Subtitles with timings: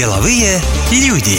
[0.00, 0.56] Деловые
[0.92, 1.36] люди.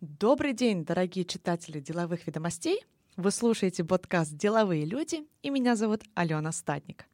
[0.00, 2.84] Добрый день, дорогие читатели деловых ведомостей.
[3.16, 7.06] Вы слушаете подкаст «Деловые люди» и меня зовут Алена Статник.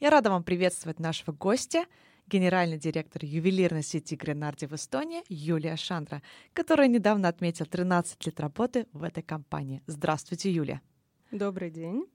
[0.00, 1.84] Я рада вам приветствовать нашего гостя,
[2.26, 6.20] генеральный директор ювелирной сети Гренарди в Эстонии Юлия Шандра,
[6.52, 9.84] которая недавно отметила 13 лет работы в этой компании.
[9.86, 10.82] Здравствуйте, Юлия.
[11.30, 12.06] Добрый день.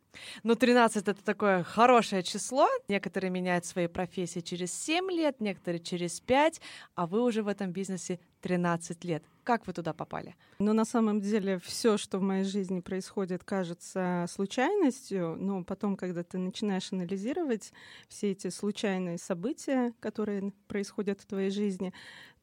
[0.43, 2.67] Ну, 13— это такое хорошее число.
[2.87, 6.61] Некоторые меняют свои профессии через 7 лет, некоторые через 5,
[6.95, 9.23] а вы уже в этом бизнесе 13 лет.
[9.43, 10.35] Как вы туда попали?
[10.59, 16.23] Ну, на самом деле, все, что в моей жизни происходит, кажется случайностью, но потом, когда
[16.23, 17.73] ты начинаешь анализировать
[18.07, 21.93] все эти случайные события, которые происходят в твоей жизни,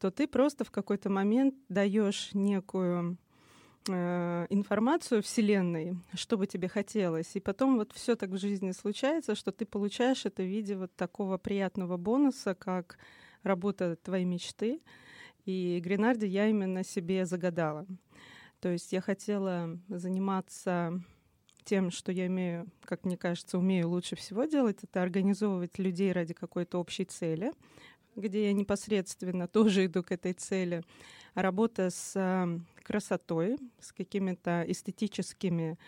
[0.01, 3.17] то ты просто в какой-то момент даешь некую
[3.89, 7.35] информацию Вселенной, что бы тебе хотелось.
[7.35, 10.95] И потом вот все так в жизни случается, что ты получаешь это в виде вот
[10.97, 12.99] такого приятного бонуса, как
[13.43, 14.81] работа твоей мечты.
[15.45, 17.87] И Гренарди я именно себе загадала.
[18.61, 21.01] То есть я хотела заниматься
[21.65, 26.33] тем, что я имею, как мне кажется, умею лучше всего делать, это организовывать людей ради
[26.33, 27.53] какой-то общей цели,
[28.15, 30.83] где я непосредственно тоже иду к этой цели.
[31.37, 32.15] Работа с
[32.83, 35.79] красотой, с какими-то эстетическими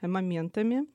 [0.00, 0.86] э, моментами.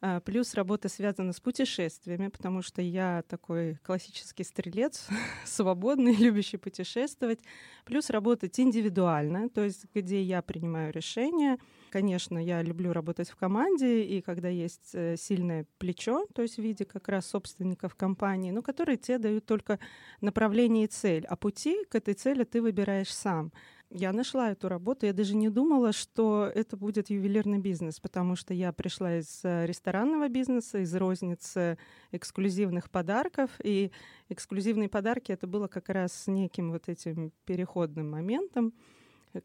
[0.00, 5.06] А, плюс работа связана с путешествиями, потому что я такой классический стрелец,
[5.44, 7.40] свободный, любящий путешествовать.
[7.84, 11.58] Плюс работать индивидуально, то есть где я принимаю решения.
[11.90, 16.62] Конечно, я люблю работать в команде, и когда есть э, сильное плечо, то есть в
[16.62, 19.78] виде как раз собственников компании, но которые тебе дают только
[20.20, 23.52] направление и цель, а пути к этой цели ты выбираешь сам.
[23.90, 25.06] Я нашла эту работу.
[25.06, 29.64] Я даже не думала, что это будет ювелирный бизнес, потому что я пришла из э,
[29.66, 31.78] ресторанного бизнеса, из розницы
[32.10, 33.50] эксклюзивных подарков.
[33.62, 33.92] И
[34.28, 38.74] эксклюзивные подарки это было как раз неким вот этим переходным моментом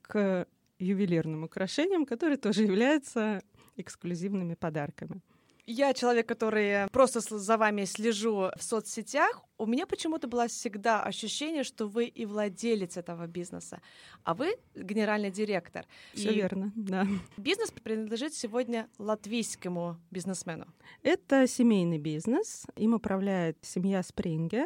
[0.02, 0.48] к
[0.82, 3.42] ювелирным украшениям, которые тоже являются
[3.78, 5.22] эксклюзивными подарками.
[5.68, 9.44] Я человек, который просто за вами слежу в соцсетях.
[9.58, 13.80] У меня почему-то было всегда ощущение, что вы и владелец этого бизнеса,
[14.24, 15.86] а вы генеральный директор.
[16.14, 17.08] Все верно, да.
[17.38, 20.66] Бизнес принадлежит сегодня латвийскому бизнесмену.
[21.04, 22.66] Это семейный бизнес.
[22.76, 24.66] Им управляет семья Спринге.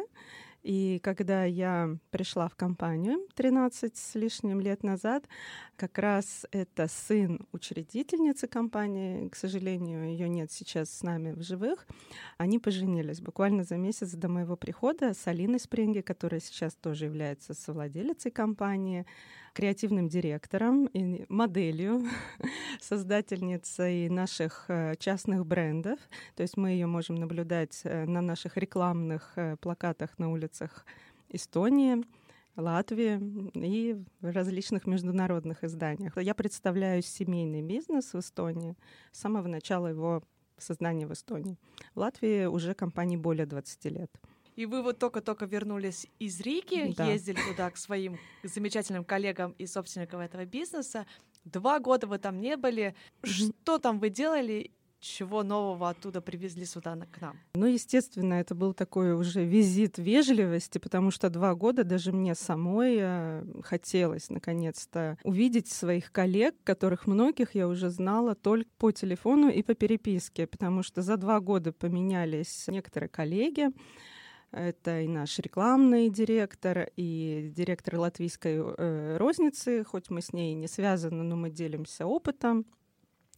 [0.66, 5.28] И когда я пришла в компанию 13 с лишним лет назад,
[5.76, 11.86] как раз это сын учредительницы компании, к сожалению, ее нет сейчас с нами в живых,
[12.36, 17.54] они поженились буквально за месяц до моего прихода с Алиной Спринги, которая сейчас тоже является
[17.54, 19.06] совладелицей компании
[19.56, 22.02] креативным директором и моделью,
[22.80, 25.98] создательницей наших э, частных брендов.
[26.34, 30.84] То есть мы ее можем наблюдать э, на наших рекламных э, плакатах на улицах
[31.30, 32.04] Эстонии,
[32.54, 33.18] Латвии
[33.54, 36.18] и в различных международных изданиях.
[36.18, 38.76] Я представляю семейный бизнес в Эстонии
[39.12, 40.22] с самого начала его
[40.58, 41.56] создания в Эстонии.
[41.94, 44.10] В Латвии уже компании более 20 лет.
[44.56, 47.06] И вы вот только-только вернулись из Риги, да.
[47.06, 51.06] ездили туда к своим замечательным коллегам и собственникам этого бизнеса.
[51.44, 52.94] Два года вы там не были.
[53.22, 54.72] Что там вы делали?
[54.98, 57.38] чего нового оттуда привезли сюда к нам?
[57.54, 62.96] Ну, естественно, это был такой уже визит вежливости, потому что два года даже мне самой
[62.98, 69.62] э, хотелось наконец-то увидеть своих коллег, которых многих я уже знала только по телефону и
[69.62, 73.68] по переписке, потому что за два года поменялись некоторые коллеги.
[74.56, 80.66] Это и наш рекламный директор, и директор латвийской э, розницы, хоть мы с ней не
[80.66, 82.64] связаны, но мы делимся опытом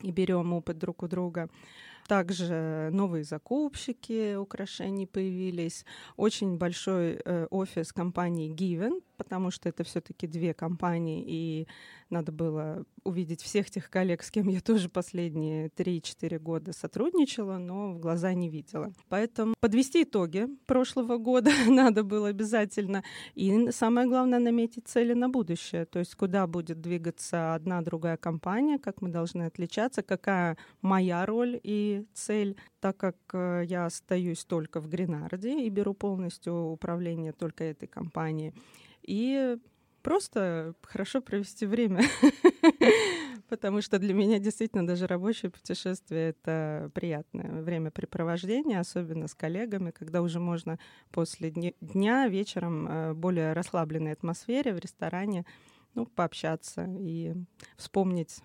[0.01, 1.51] и берем опыт друг у друга.
[2.07, 5.85] Также новые закупщики украшений появились.
[6.17, 11.69] Очень большой э, офис компании Given, потому что это все-таки две компании, и
[12.09, 17.93] надо было увидеть всех тех коллег, с кем я тоже последние 3-4 года сотрудничала, но
[17.93, 18.93] в глаза не видела.
[19.09, 23.03] Поэтому подвести итоги прошлого года надо было обязательно.
[23.35, 25.85] И самое главное, наметить цели на будущее.
[25.85, 31.61] То есть куда будет двигаться одна, другая компания, как мы должны отличаться, какая моя роль
[31.63, 32.57] и цель.
[32.81, 38.55] Так как э, я остаюсь только в Гренарде и беру полностью управление только этой компанией,
[39.09, 39.57] и
[40.03, 42.03] просто хорошо провести время.
[43.49, 50.21] Потому что для меня действительно даже рабочее путешествие— это приятное времяпрепровождение, особенно с коллегами, когда
[50.21, 50.79] уже можно
[51.11, 55.47] после дня вечером э, более расслабленной атмосфере в ресторане
[55.95, 57.35] ну, пообщаться и
[57.79, 58.41] вспомнить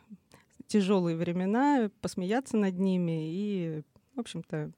[0.67, 3.83] тяжелые времена, посмеяться над ними и,
[4.15, 4.71] в общем-то,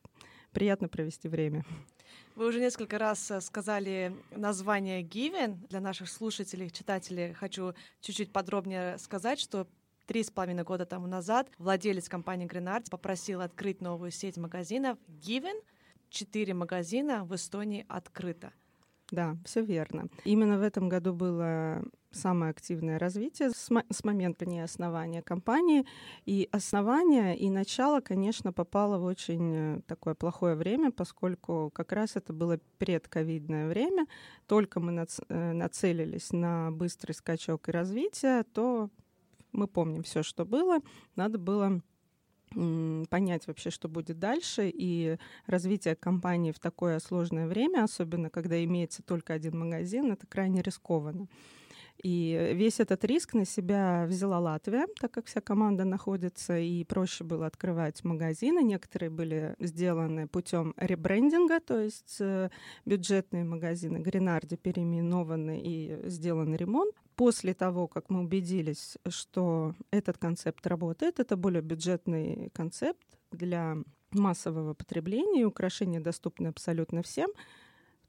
[0.51, 1.63] приятно провести время.
[2.35, 5.67] Вы уже несколько раз э, сказали название Given.
[5.69, 9.67] Для наших слушателей, читателей хочу чуть-чуть подробнее сказать, что
[10.05, 15.61] три с половиной года тому назад владелец компании Green попросил открыть новую сеть магазинов Given.
[16.09, 18.53] Четыре магазина в Эстонии открыто.
[19.11, 20.07] Да, все верно.
[20.23, 21.83] Именно в этом году было
[22.15, 25.85] самое активное развитие с, с момента не основания компании.
[26.25, 32.15] И основание и начало, конечно, попало в очень э, такое плохое время, поскольку как раз
[32.15, 34.07] это было предковидное время.
[34.47, 38.89] Только мы нац э, нацелились на быстрый скачок и развитие, то
[39.51, 40.79] мы помним все, что было.
[41.15, 41.81] Надо было
[43.09, 49.03] понять вообще, что будет дальше, и развитие компании в такое сложное время, особенно когда имеется
[49.03, 51.27] только один магазин, это крайне рискованно.
[52.03, 57.23] И весь этот риск на себя взяла Латвия, так как вся команда находится, и проще
[57.23, 58.63] было открывать магазины.
[58.63, 62.49] Некоторые были сделаны путем ребрендинга, то есть э,
[62.85, 66.93] бюджетные магазины Гренарди переименованы и сделан ремонт.
[67.15, 73.01] После того, как мы убедились, что этот концепт работает, это более бюджетный концепт
[73.31, 73.77] для
[74.11, 77.29] массового потребления, и украшения доступны абсолютно всем,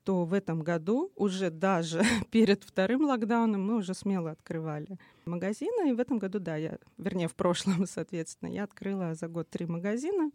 [0.06, 2.00] то в этом году уже даже
[2.30, 5.90] перед вторым локдауном мы уже смело открывали магазины.
[5.90, 9.66] И в этом году, да, я, вернее, в прошлом, соответственно, я открыла за год три
[9.66, 10.30] магазина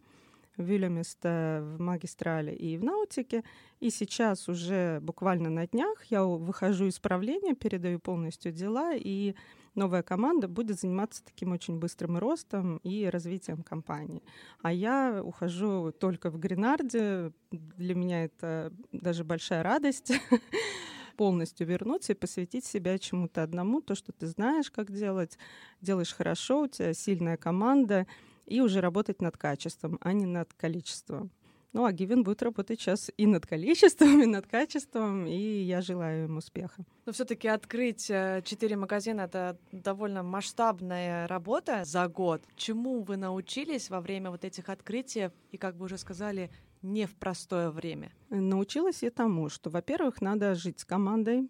[0.58, 3.44] в Вильяместе, в Магистрале и в Наутике.
[3.80, 9.34] И сейчас уже буквально на днях я выхожу из правления, передаю полностью дела, и
[9.74, 14.22] новая команда будет заниматься таким очень быстрым ростом и развитием компании.
[14.62, 17.32] А я ухожу только в Гренарде.
[17.50, 20.12] Для меня это даже большая радость
[21.16, 25.38] полностью вернуться и посвятить себя чему-то одному, то, что ты знаешь, как делать,
[25.80, 28.06] делаешь хорошо, у тебя сильная команда—
[28.46, 31.30] и уже работать над качеством, а не над количеством.
[31.72, 36.24] Ну, а Гивен будет работать сейчас и над количеством, и над качеством, и я желаю
[36.24, 36.84] им успеха.
[37.06, 42.42] Но все-таки открыть э, четыре магазина— это довольно масштабная работа за год.
[42.56, 46.50] Чему вы научились во время вот этих открытий и, как вы уже сказали,
[46.82, 48.12] не в простое время?
[48.28, 51.48] Научилась я тому, что, во-первых, надо жить с командой,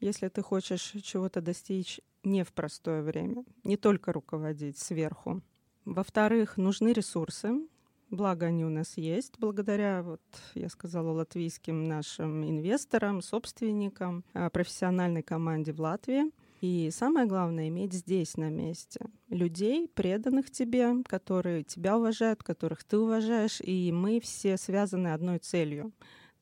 [0.00, 5.42] если ты хочешь чего-то достичь не в простое время, не только руководить сверху,
[5.84, 7.66] во-вторых, нужны ресурсы.
[8.10, 10.20] Благо они у нас есть, благодаря, вот
[10.54, 16.32] я сказала, латвийским нашим инвесторам, собственникам, а, профессиональной команде в Латвии.
[16.60, 22.98] И самое главное, иметь здесь, на месте, людей, преданных тебе, которые тебя уважают, которых ты
[22.98, 25.92] уважаешь, и мы все связаны одной целью.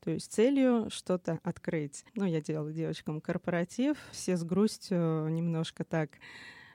[0.00, 2.04] То есть целью что-то открыть.
[2.14, 6.10] Ну, я делала девочкам корпоратив, все с грустью немножко так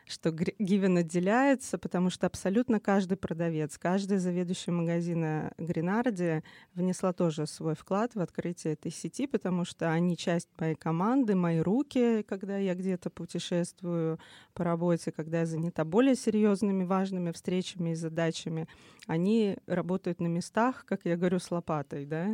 [0.05, 7.75] что Гивен отделяется, потому что абсолютно каждый продавец, каждый заведующий магазина Гренарди внесла тоже свой
[7.75, 12.75] вклад в открытие этой сети, потому что они часть моей команды, мои руки, когда я
[12.75, 14.19] где-то путешествую
[14.53, 18.67] по работе, когда я занята более серьезными, важными встречами и задачами.
[19.07, 22.27] Они работают на местах, как я говорю, с лопатой, да.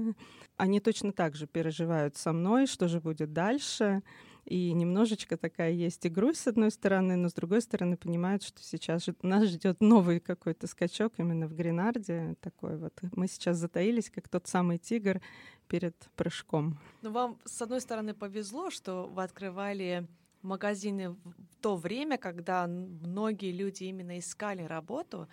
[0.57, 4.01] Они точно так же переживают со мной, что же будет дальше.
[4.49, 8.63] И немножечко такая есть и грусть, с одной стороны, но с другой стороны понимают, что
[8.63, 12.35] сейчас нас ждет новый какой-то скачок именно в Гренарде.
[12.41, 12.99] Такой вот.
[13.11, 15.21] Мы сейчас затаились, как тот самый тигр
[15.67, 16.79] перед прыжком.
[17.03, 20.07] Ну, вам, с одной стороны, повезло, что вы открывали
[20.41, 25.27] магазины в то время, когда многие люди именно искали работу.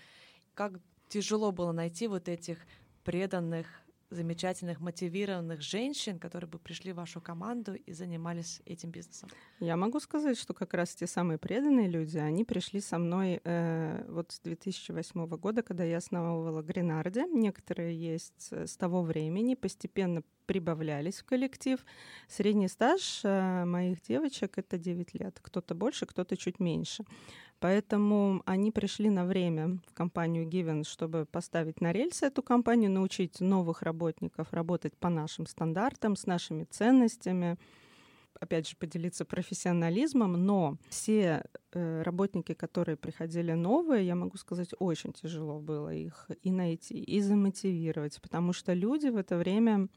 [0.53, 0.75] Как
[1.09, 2.59] тяжело было найти вот этих
[3.03, 3.67] преданных
[4.11, 9.29] замечательных, мотивированных женщин, которые бы пришли в вашу команду и занимались этим бизнесом?
[9.61, 14.05] Я могу сказать, что как раз те самые преданные люди, они пришли со мной э,
[14.09, 17.25] вот с 2008 года, когда я основывала Гренарди.
[17.33, 21.85] Некоторые есть с того времени, постепенно прибавлялись в коллектив.
[22.29, 25.39] Средний стаж э, моих девочек— это 9 лет.
[25.43, 27.05] Кто-то больше, кто-то чуть меньше.
[27.59, 33.41] Поэтому они пришли на время в компанию Given, чтобы поставить на рельсы эту компанию, научить
[33.41, 37.57] новых работников работать по нашим стандартам, с нашими ценностями,
[38.39, 45.15] опять же, поделиться профессионализмом, но все э, работники, которые приходили новые, я могу сказать, очень
[45.15, 49.89] тяжело было их и найти, и замотивировать, потому что люди в это время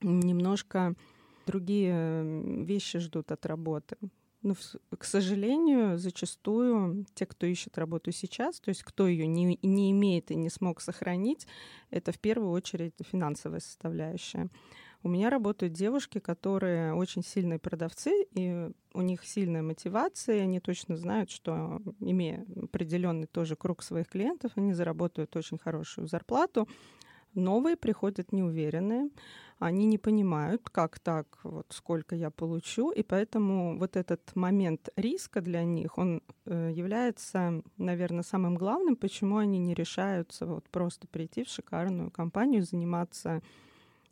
[0.00, 0.94] немножко
[1.46, 3.96] другие вещи ждут от работы.
[4.44, 4.54] Но,
[4.98, 10.30] к сожалению, зачастую те, кто ищет работу сейчас, то есть кто ее не, не имеет
[10.30, 11.46] и не смог сохранить,
[11.90, 14.50] это в первую очередь финансовая составляющая.
[15.02, 20.98] У меня работают девушки, которые очень сильные продавцы, и у них сильная мотивация, они точно
[20.98, 26.68] знают, что, имея определенный тоже круг своих клиентов, они заработают очень хорошую зарплату,
[27.34, 29.10] Новые приходят неуверенные,
[29.58, 35.40] они не понимают, как так, вот сколько я получу, и поэтому вот этот момент риска
[35.40, 41.44] для них, он э, является, наверное, самым главным, почему они не решаются вот просто прийти
[41.44, 43.42] в шикарную компанию, заниматься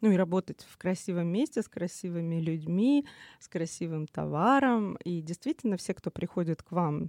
[0.01, 3.07] ну и работать в красивом месте с красивыми людьми,
[3.39, 4.97] с красивым товаром.
[5.05, 7.09] И действительно, все, кто приходит к вам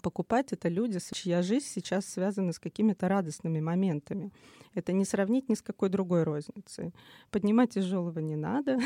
[0.00, 4.32] покупать это люди, чья жизнь сейчас связана с какими-то радостными моментами.
[4.74, 6.94] Это не сравнить ни с какой другой розницей.
[7.30, 8.78] Поднимать тяжелого не надо.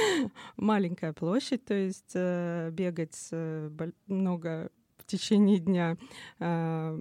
[0.56, 3.70] Маленькая площадь, то есть э, бегать э,
[4.06, 4.70] много
[5.04, 5.96] в течение дня.
[6.40, 6.98] А,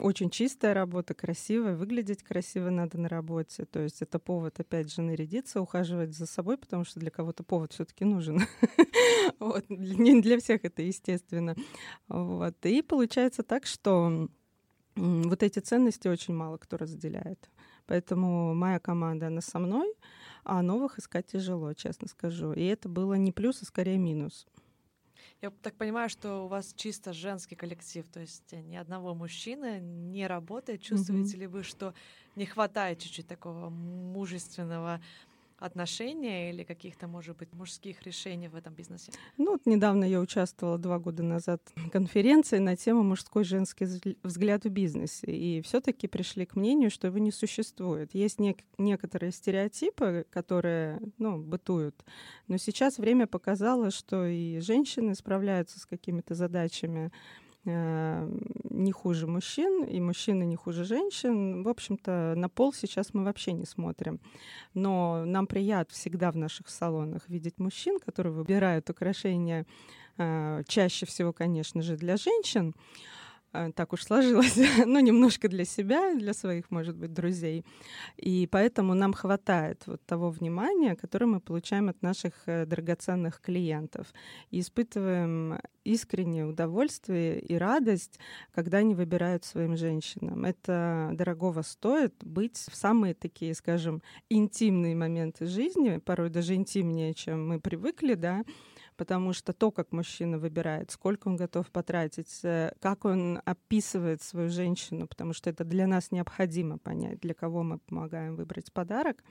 [0.00, 3.64] очень чистая работа, красивая, выглядеть красиво надо на работе.
[3.64, 7.72] То есть это повод, опять же, нарядиться, ухаживать за собой, потому что для кого-то повод
[7.72, 8.40] все таки нужен.
[9.38, 9.64] вот.
[9.68, 11.54] Не для всех это естественно.
[12.08, 12.54] Вот.
[12.66, 14.28] И получается так, что
[14.96, 17.50] вот эти ценности очень мало кто разделяет.
[17.86, 19.92] Поэтому моя команда, она со мной,
[20.42, 22.52] а новых искать тяжело, честно скажу.
[22.52, 24.46] И это было не плюс, а скорее минус.
[25.42, 30.26] Я так понимаю, что у вас чисто женский коллектив, то есть ни одного мужчины не
[30.26, 30.80] работает.
[30.80, 31.40] Чувствуете mm-hmm.
[31.40, 31.94] ли вы, что
[32.36, 35.02] не хватает чуть-чуть такого мужественного
[35.58, 39.12] отношения или каких-то, может быть, мужских решений в этом бизнесе?
[39.38, 43.86] Ну, вот недавно я участвовала два года назад в конференции на тему «Мужской женский
[44.22, 45.26] взгляд в бизнесе».
[45.26, 48.14] И все таки пришли к мнению, что его не существует.
[48.14, 52.04] Есть нек- некоторые стереотипы, которые ну, бытуют.
[52.48, 57.10] Но сейчас время показало, что и женщины справляются с какими-то задачами,
[57.66, 61.62] не хуже мужчин, и мужчины не хуже женщин.
[61.62, 64.20] В общем-то, на пол сейчас мы вообще не смотрим.
[64.74, 69.66] Но нам приятно всегда в наших салонах видеть мужчин, которые выбирают украшения
[70.16, 72.74] э, чаще всего, конечно же, для женщин.
[73.56, 77.64] Э, так уж сложилось, ну, немножко для себя, для своих, может быть, друзей.
[78.16, 84.06] И поэтому нам хватает вот того внимания, которое мы получаем от наших э, драгоценных клиентов.
[84.50, 88.18] И испытываем искреннее удовольствие и радость,
[88.54, 90.44] когда они выбирают своим женщинам.
[90.44, 97.48] Это дорогого стоит быть в самые такие, скажем, интимные моменты жизни, порой даже интимнее, чем
[97.48, 98.42] мы привыкли, да,
[98.96, 104.48] потому что то, как мужчина выбирает, сколько он готов потратить, э, как он описывает свою
[104.48, 109.22] женщину, потому что это для нас необходимо понять, для кого мы помогаем выбрать подарок,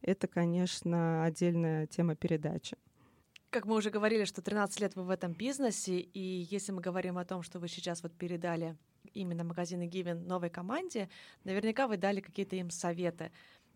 [0.00, 2.76] это, конечно, отдельная тема передачи.
[3.50, 7.18] Как мы уже говорили, что 13 лет вы в этом бизнесе, и если мы говорим
[7.18, 8.76] о том, что вы сейчас вот передали
[9.12, 11.08] именно магазины Given новой команде,
[11.44, 13.30] наверняка вы дали какие-то им советы.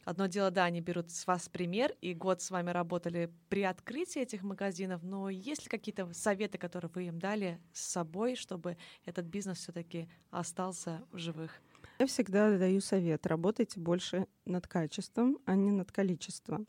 [0.07, 4.23] Одно дело, да, они берут с вас пример, и год с вами работали при открытии
[4.23, 9.27] этих магазинов, но есть ли какие-то советы, которые вы им дали с собой, чтобы этот
[9.27, 11.61] бизнес все-таки остался в живых?
[11.99, 16.69] Я всегда даю совет, работайте больше над качеством, а не над количеством.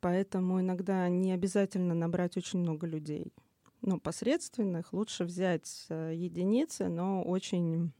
[0.00, 3.32] Поэтому иногда не обязательно набрать очень много людей.
[3.82, 7.92] Ну, посредственных лучше взять э, единицы, но очень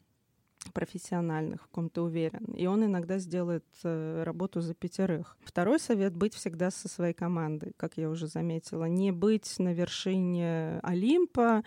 [0.73, 2.45] профессиональных, в ком ты уверен.
[2.55, 5.37] И он иногда сделает э, работу за пятерых.
[5.45, 8.85] Второй совет— быть всегда со своей командой, как я уже заметила.
[8.85, 11.65] Не быть на вершине Олимпа,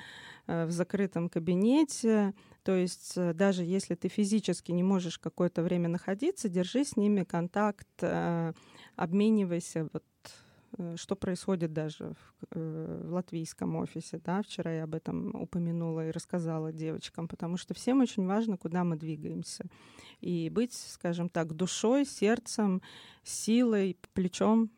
[0.48, 2.34] э, в закрытом кабинете.
[2.64, 7.24] То есть э, даже если ты физически не можешь какое-то время находиться, держи с ними
[7.24, 7.88] контакт,
[8.96, 10.04] обменивайся вот
[10.96, 14.22] что происходит даже в, э, в латвийском офисе.
[14.24, 14.42] Да?
[14.42, 18.96] Вчера я об этом упомянула и рассказала девочкам, потому что всем очень важно, куда мы
[18.96, 19.66] двигаемся.
[20.20, 22.82] И быть, скажем так, душой, сердцем,
[23.24, 24.72] силой, плечом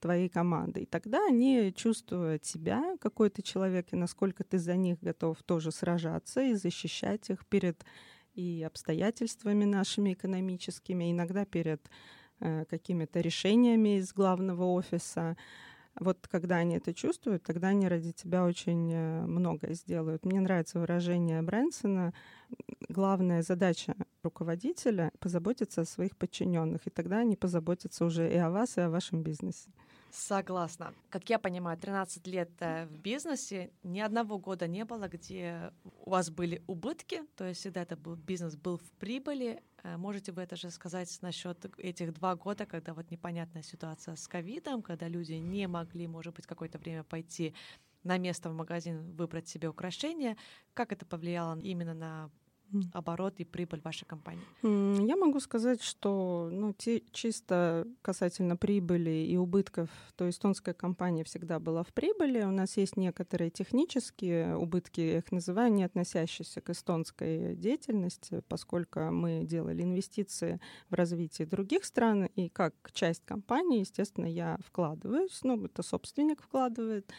[0.00, 0.82] твоей команды.
[0.82, 5.72] И тогда они чувствуют себя, какой ты человек, и насколько ты за них готов тоже
[5.72, 7.84] сражаться и защищать их перед
[8.34, 15.36] и обстоятельствами нашими экономическими, иногда перед Э, какими-то решениями из главного офиса.
[16.00, 20.24] Вот когда они это чувствуют, тогда они ради тебя очень э, многое сделают.
[20.24, 22.14] Мне нравится выражение Брэнсона.
[22.88, 28.76] Главная задача руководителя— позаботиться о своих подчиненных, и тогда они позаботятся уже и о вас,
[28.78, 29.70] и о вашем бизнесе.
[30.10, 30.94] Согласна.
[31.10, 35.72] Как я понимаю, 13 лет э, в бизнесе, ни одного года не было, где
[36.04, 40.32] у вас были убытки, то есть всегда это был бизнес был в прибыли, Э, можете
[40.32, 45.08] вы это же сказать насчет этих два года, когда вот непонятная ситуация с ковидом, когда
[45.08, 47.54] люди не могли, может быть, какое-то время пойти
[48.04, 50.36] на место в магазин, выбрать себе украшения.
[50.74, 52.30] Как это повлияло именно на
[52.92, 54.44] оборот и прибыль вашей компании?
[54.62, 61.58] Я могу сказать, что ну, те, чисто касательно прибыли и убытков, то эстонская компания всегда
[61.58, 62.42] была в прибыли.
[62.42, 69.00] У нас есть некоторые технические убытки, я их называю, не относящиеся к эстонской деятельности, поскольку
[69.10, 70.60] мы делали инвестиции
[70.90, 77.10] в развитие других стран, и как часть компании, естественно, я вкладываюсь, ну, это собственник вкладывает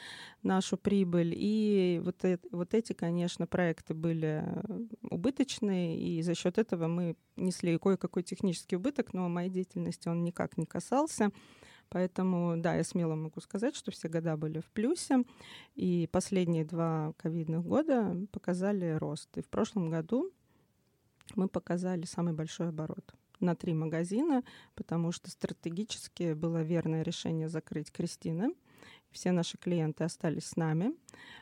[0.44, 1.34] нашу прибыль.
[1.36, 4.44] И вот, это, вот эти, конечно, проекты были
[5.10, 10.24] убытки убыточный, и за счет этого мы несли кое-какой технический убыток, но моей деятельности он
[10.24, 11.31] никак не касался.
[11.89, 15.24] Поэтому, да, я смело могу сказать, что все года были в плюсе,
[15.75, 19.29] и последние два ковидных года показали рост.
[19.38, 20.31] И в прошлом году
[21.36, 24.43] мы показали самый большой оборот на три магазина,
[24.75, 28.53] потому что стратегически было верное решение закрыть Кристины—
[29.11, 30.93] все наши клиенты остались с нами.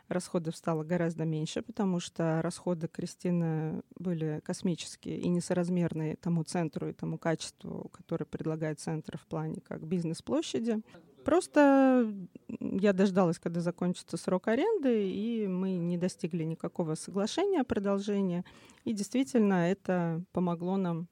[0.07, 6.93] Расходов стало гораздо меньше, потому что расходы Кристины были космические и несоразмерные тому центру и
[6.93, 10.81] тому качеству, которое предлагает центр в плане как бизнес-площади.
[11.25, 12.13] Просто
[12.47, 18.45] я дождалась, когда закончится срок аренды, и мы не достигли никакого соглашения о продолжении.
[18.86, 21.09] И действительно это помогло нам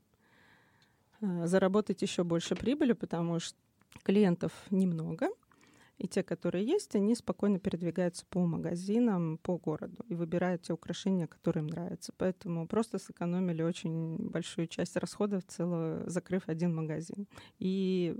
[1.19, 3.57] э, заработать еще больше прибыли, потому что
[4.03, 5.27] клиентов немного—
[5.98, 11.28] и те, которые есть, они спокойно передвигаются по магазинам, по городу и выбирают те украшения,
[11.28, 12.14] которые им нравятся.
[12.18, 17.28] Поэтому просто сэкономили очень большую часть расходов, целого, закрыв один магазин.
[17.60, 18.16] И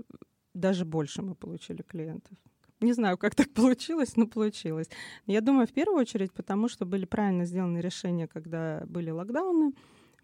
[0.54, 2.36] даже больше мы получили клиентов.
[2.80, 4.88] Не знаю, как так получилось, но получилось.
[5.26, 9.72] Я думаю, в первую очередь, потому что были правильно сделаны решения, когда были локдауны.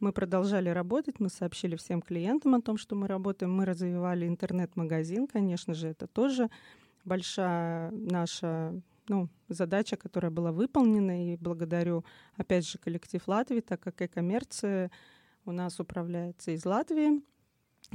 [0.01, 3.53] Мы продолжали работать, мы сообщили всем клиентам о том, что мы работаем.
[3.53, 6.51] Мы развивали интернет-магазин, конечно же, это тоже
[7.05, 12.05] большая наша ну, задача, которая была выполнена, и благодарю,
[12.37, 14.91] опять же, коллектив Латвии, так как e-коммерция
[15.45, 17.23] у нас управляется из Латвии,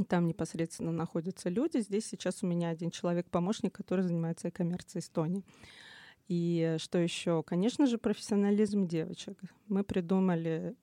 [0.08, 1.80] там непосредственно находятся люди.
[1.80, 5.44] Здесь сейчас у меня один человек-помощник, который занимается e-коммерцией Эстонии.
[6.28, 7.42] И что еще?
[7.42, 9.40] Конечно же, профессионализм девочек.
[9.68, 10.76] Мы придумали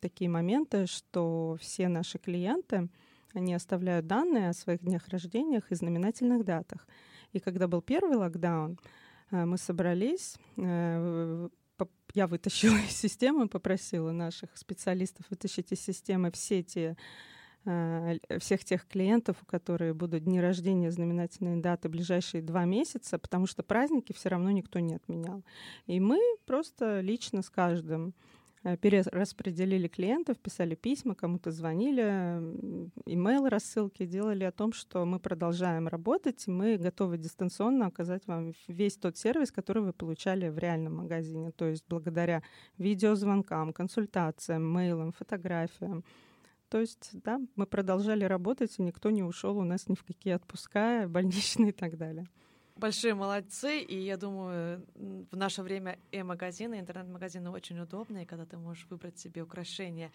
[0.00, 2.88] такие моменты, что все наши клиенты,
[3.32, 6.86] они оставляют данные о своих днях рождения и знаменательных датах.
[7.32, 8.78] И когда был первый локдаун,
[9.30, 11.48] э, мы собрались, э,
[12.14, 16.96] я вытащила из системы, попросила наших специалистов вытащить из системы все те
[17.64, 23.46] э, всех тех клиентов, у которых будут дни рождения, знаменательные даты ближайшие два месяца, потому
[23.46, 25.42] что праздники все равно никто не отменял.
[25.86, 28.14] И мы просто лично с каждым
[28.80, 32.02] перераспределили клиентов, писали письма, кому-то звонили,
[33.06, 38.52] имейл рассылки, делали о том, что мы продолжаем работать, и мы готовы дистанционно оказать вам
[38.68, 41.50] весь тот сервис, который вы получали в реальном магазине.
[41.50, 42.42] То есть благодаря
[42.78, 46.04] видеозвонкам, консультациям, мейлам, фотографиям.
[46.68, 50.34] То есть, да, мы продолжали работать, и никто не ушел у нас ни в какие
[50.34, 52.26] отпуска, больничные и так далее.
[52.74, 54.86] Большие молодцы, и я думаю,
[55.30, 60.10] в наше время и-магазины, интернет-магазины очень удобные, когда ты можешь выбрать себе украшения,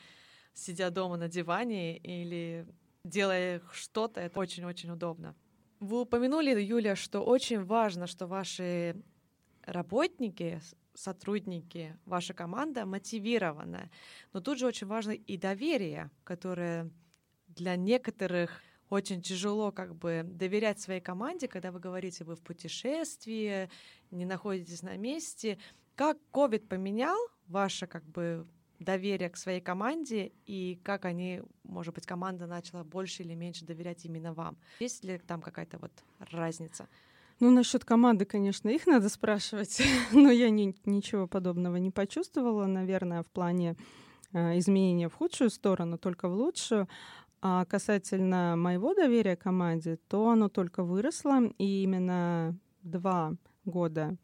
[0.54, 2.68] сидя дома на диване или
[3.04, 5.36] делая что-то, это очень-очень удобно.
[5.80, 8.96] Вы упомянули, Юля, что очень важно, что ваши
[9.64, 10.60] работники,
[10.96, 13.92] сотрудники, ваша команда мотивирована.
[14.34, 16.90] Но тут же очень важно и доверие, которое
[17.48, 23.70] для некоторых очень тяжело как бы доверять своей команде, когда вы говорите, вы в путешествии,
[24.12, 25.58] не находитесь на месте.
[25.96, 28.46] Как COVID поменял ваше как бы
[28.80, 34.06] доверие к своей команде и как они, может быть, команда начала больше или меньше доверять
[34.06, 34.58] именно вам?
[34.80, 35.92] Есть ли там какая-то вот
[36.32, 36.88] разница?
[37.40, 43.22] Ну, насчет команды, конечно, их надо спрашивать, но я ни, ничего подобного не почувствовала, наверное,
[43.22, 43.76] в плане
[44.34, 46.88] э, изменения в худшую сторону, только в лучшую.
[47.42, 54.18] А касательно моего доверия команде, то оно только выросло, и именно два года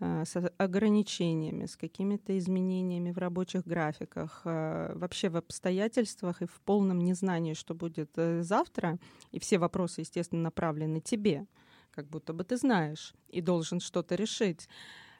[0.00, 6.60] э, с ограничениями, с какими-то изменениями в рабочих графиках, э, вообще в обстоятельствах и в
[6.64, 8.98] полном незнании, что будет э, завтра,
[9.30, 11.46] и все вопросы, естественно, направлены тебе,
[11.90, 14.68] как будто бы ты знаешь и должен что-то решить.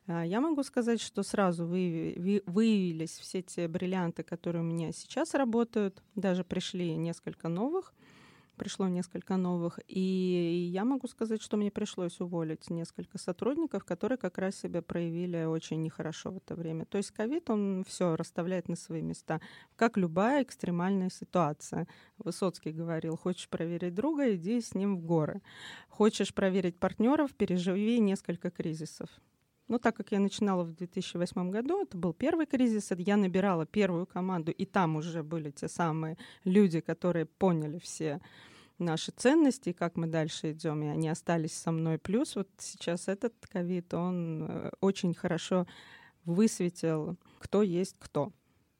[0.06, 6.02] А, я могу сказать, что сразу выявились все те бриллианты, которые у меня сейчас работают.
[6.14, 7.94] Даже пришли несколько новых.
[8.56, 9.80] Пришло несколько новых.
[9.88, 15.44] И я могу сказать, что мне пришлось уволить несколько сотрудников, которые как раз себя проявили
[15.44, 16.84] очень нехорошо в это время.
[16.84, 19.40] То есть ковид, он все расставляет на свои места,
[19.74, 21.88] как любая экстремальная ситуация.
[22.18, 25.42] Высоцкий говорил, хочешь проверить друга, иди с ним в горы.
[25.88, 29.08] Хочешь проверить партнеров, переживи несколько кризисов
[29.68, 34.06] Но так как я начинала в 2008 году, это был первый кризис, я набирала первую
[34.06, 38.20] команду, и там уже были те самые люди, которые поняли все
[38.78, 41.98] наши ценности, как мы дальше идем, и они остались со мной.
[41.98, 45.66] Плюс вот сейчас этот ковид, он э, очень хорошо
[46.24, 48.32] высветил, кто есть кто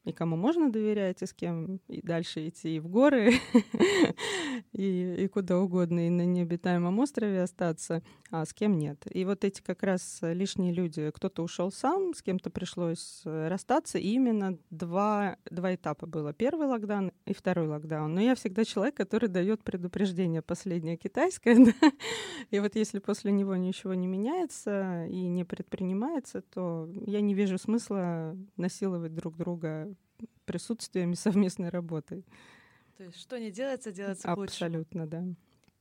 [0.05, 3.33] и кому можно доверять, и с кем и дальше идти и в горы,
[4.73, 9.03] и, и куда угодно, и на необитаемом острове остаться, а с кем нет.
[9.11, 13.99] И вот эти как раз лишние люди, кто-то ушел сам, с кем-то пришлось э, расстаться,
[13.99, 16.33] и именно два, два этапа было.
[16.33, 18.15] Первый локдаун и второй локдаун.
[18.15, 21.93] Но я всегда человек, который дает предупреждение последнее китайское, да?
[22.51, 27.57] и вот если после него ничего не меняется и не предпринимается, то я не вижу
[27.57, 29.94] смысла насиловать друг друга
[30.45, 32.25] присутствием и совместной работой.
[32.97, 34.65] То есть что не делается, делается Абсолютно, лучше.
[34.65, 35.25] Абсолютно, да.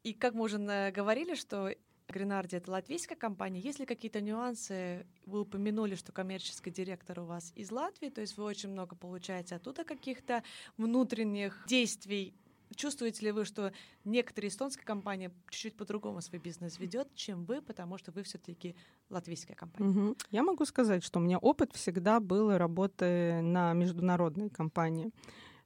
[0.04, 0.58] И как мы уже
[0.92, 1.70] говорили, что
[2.08, 3.60] Гренарди— это латвийская компания.
[3.60, 5.06] Есть ли какие-то нюансы?
[5.26, 9.56] Вы упомянули, что коммерческий директор у вас из Латвии, то есть вы очень много получаете
[9.56, 10.44] оттуда каких-то
[10.78, 12.34] внутренних действий
[12.76, 13.72] Чувствуете ли вы, что
[14.04, 18.76] некоторые эстонские компании чуть-чуть по-другому свой бизнес ведет, чем вы, потому что вы все-таки
[19.10, 19.90] латвийская компания?
[19.90, 20.18] Угу.
[20.32, 25.12] Я могу сказать, что у меня опыт всегда был работы на международной компании.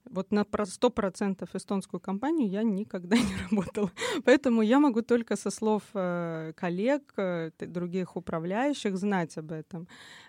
[0.10, 3.92] Вот на 100% эстонскую компанию я никогда не работала.
[4.26, 9.88] Поэтому я могу только со слов э, коллег, э, других управляющих знать об этом.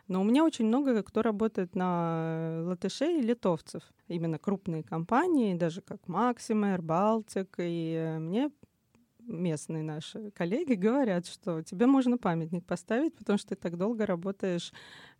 [0.08, 3.82] Но у меня очень много кто работает на латышей и литовцев.
[4.08, 7.24] Именно крупные компании, даже как Maxima, Air
[7.58, 8.50] И э, мне
[9.20, 14.72] местные наши коллеги говорят, что тебе можно памятник поставить, потому что ты так долго работаешь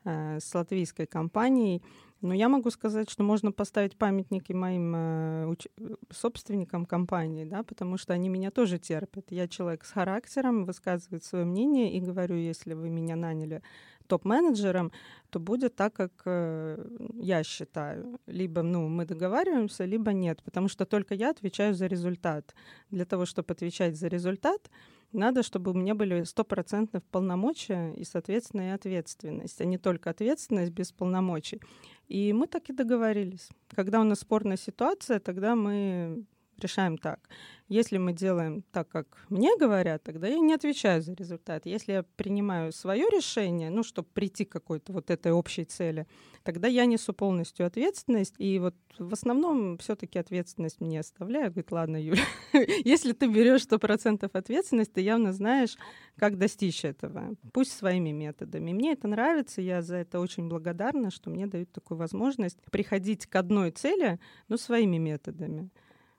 [0.05, 1.83] с латвийской компанией.
[2.20, 7.96] Но я могу сказать, что можно поставить памятники моим э, уч- собственникам компании, да, потому
[7.96, 9.26] что они меня тоже терпят.
[9.31, 13.62] Я человек с характером, высказывает свое мнение и говорю, если вы меня наняли
[14.09, 14.90] топ-менеджером,
[15.31, 18.18] то будет так, как э, я считаю.
[18.26, 22.54] Либо ну, мы договариваемся, либо нет, потому что только я отвечаю за результат.
[22.90, 24.70] Для того, чтобы отвечать за результат,
[25.12, 30.73] надо, чтобы у меня были стопроцентных полномочия и, соответственно, и ответственность, а не только ответственность
[30.73, 31.61] без полномочий.
[32.09, 33.49] И мы так и договорились.
[33.68, 36.25] Когда у нас спорная ситуация, тогда мы
[36.59, 37.29] решаем так.
[37.68, 41.66] Если мы делаем так, как мне говорят, тогда я не отвечаю за результат.
[41.66, 46.07] Если я принимаю свое решение, ну, чтобы прийти к какой-то вот этой общей цели,
[46.44, 48.35] тогда я несу полностью ответственность.
[48.38, 51.53] И вот в основном все-таки ответственность мне оставляют.
[51.53, 52.23] Говорит, ладно, Юля,
[52.85, 55.77] если ты берешь сто процентов ответственность, ты явно знаешь,
[56.16, 57.35] как достичь этого.
[57.53, 58.73] Пусть своими методами.
[58.73, 63.37] Мне это нравится, я за это очень благодарна, что мне дают такую возможность приходить к
[63.37, 64.18] одной цели,
[64.49, 65.71] но своими методами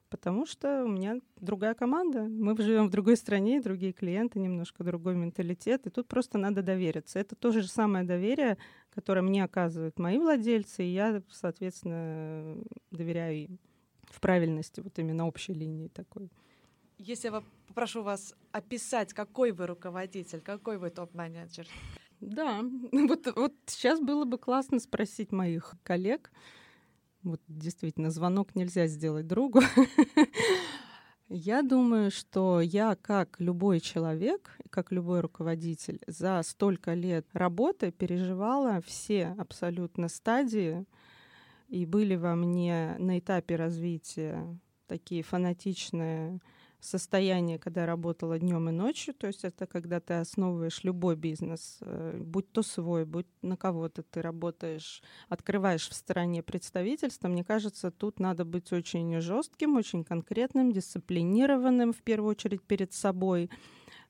[0.10, 2.24] потому что у меня другая команда.
[2.24, 7.20] Мы живем в другой стране, другие клиенты, немножко другой менталитет, и тут просто надо довериться.
[7.20, 8.58] Это то же самое доверие,
[8.94, 12.58] которое мне оказывают мои владельцы, и я, соответственно,
[12.92, 13.60] доверяю им
[14.10, 16.30] в правильности вот именно общей линии такой.
[16.98, 21.68] Если я попрошу вас описать, какой вы руководитель, какой вы топ-менеджер.
[22.20, 26.32] Да, вот, вот сейчас было бы классно спросить моих коллег,
[27.24, 29.62] вот действительно, звонок нельзя сделать другу.
[31.32, 38.82] Я думаю, что я, как любой человек, как любой руководитель, за столько лет работы переживала
[38.84, 40.88] все абсолютно стадии,
[41.68, 46.40] и были во мне на этапе развития такие фанатичные
[46.80, 52.18] состояние, когда работала днем и ночью, то есть это когда ты основываешь любой бизнес, э,
[52.22, 58.20] будь то свой, будь на кого-то ты работаешь, открываешь в стороне представительства, мне кажется, тут
[58.20, 63.50] надо быть очень жестким, очень конкретным, дисциплинированным в первую очередь перед собой,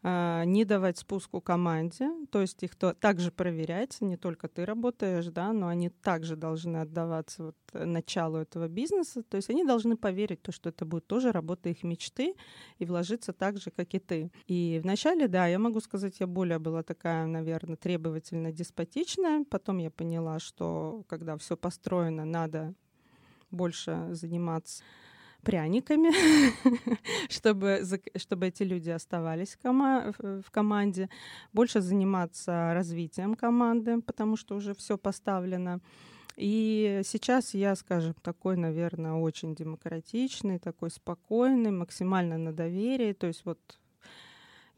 [0.01, 5.51] не давать спуску команде, то есть их то, также проверять, не только ты работаешь, да,
[5.51, 10.53] но они также должны отдаваться вот началу этого бизнеса, то есть они должны поверить, то,
[10.53, 12.35] что это будет тоже работа их мечты
[12.77, 14.31] и вложиться так же, как и ты.
[14.47, 19.91] И вначале, да, я могу сказать, я более была такая, наверное, требовательно деспотичная, потом я
[19.91, 22.73] поняла, что когда все построено, надо
[23.51, 24.81] больше заниматься
[25.43, 26.09] пряниками,
[27.29, 27.81] чтобы,
[28.15, 31.09] чтобы эти люди оставались в, кома в команде,
[31.53, 35.79] больше заниматься развитием команды, потому что уже все поставлено.
[36.35, 43.11] И сейчас я, скажем, такой, наверное, очень демократичный, такой спокойный, максимально на доверии.
[43.11, 43.59] То есть вот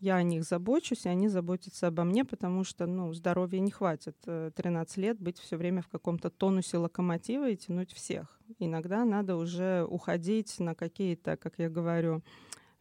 [0.01, 4.17] я о них забочусь, и они заботятся обо мне, потому что, ну, здоровья не хватит
[4.21, 8.39] 13 э, лет быть все время в каком-то тонусе локомотива и тянуть всех.
[8.57, 12.23] Иногда надо уже уходить на какие-то, как я говорю,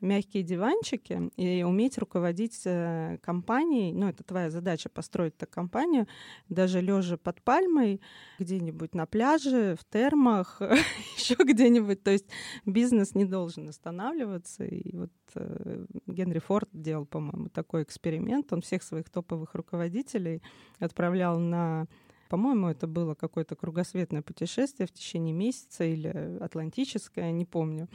[0.00, 3.92] мягкие диванчики и уметь руководить э, компанией.
[3.92, 6.06] Ну, это твоя задача построить эту компанию,
[6.48, 8.00] даже лежа под пальмой,
[8.38, 10.60] где-нибудь на пляже, в термах,
[11.16, 12.02] еще где-нибудь.
[12.02, 12.26] То есть
[12.66, 14.64] бизнес не должен останавливаться.
[14.64, 18.52] И вот э, Генри Форд делал, по-моему, такой эксперимент.
[18.52, 20.42] Он всех своих топовых руководителей
[20.78, 21.86] отправлял на
[22.30, 27.88] по-моему, это было какое-то кругосветное путешествие в течение месяца или атлантическое, не помню.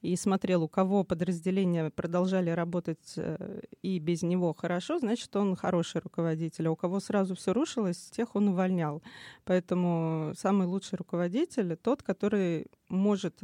[0.00, 6.00] И смотрел, у кого подразделения продолжали работать э, и без него хорошо, значит, он хороший
[6.00, 6.68] руководитель.
[6.68, 9.02] А у кого сразу все рушилось, тех он увольнял.
[9.44, 13.42] Поэтому самый лучший руководитель— тот, который может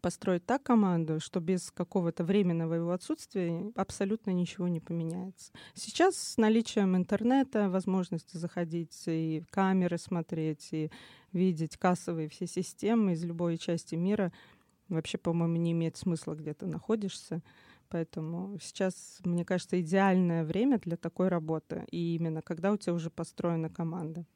[0.00, 5.52] построить так команду, что без какого-то временного его отсутствия абсолютно ничего не поменяется.
[5.74, 10.90] Сейчас с наличием интернета, возможности заходить и камеры смотреть, и
[11.32, 14.32] видеть кассовые все системы из любой части мира,
[14.88, 17.42] вообще, по-моему, не имеет смысла, где ты находишься.
[17.88, 21.84] Поэтому сейчас, мне кажется, идеальное время для такой работы.
[21.90, 24.26] И именно когда у тебя уже построена команда.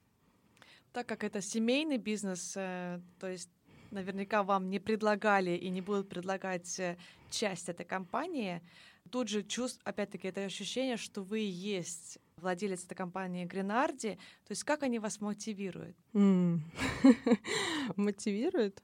[0.93, 3.51] Так как это семейный бизнес, э, то есть
[3.91, 6.97] наверняка вам не предлагали и не будут предлагать э,
[7.31, 8.61] часть этой компании,
[9.11, 14.19] тут же чувств, опять-таки, это ощущение, что вы есть владелец этой компании Гренарди.
[14.47, 15.97] То есть как они вас мотивируют?
[17.97, 18.83] Мотивируют?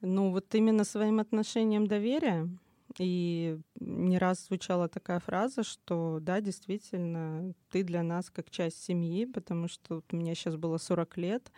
[0.00, 2.48] Ну, вот именно своим отношением доверия.
[2.98, 9.24] И не раз звучала такая фраза, что да, действительно, ты для нас как часть семьи,
[9.24, 11.52] потому что вот меня сейчас было 40 лет,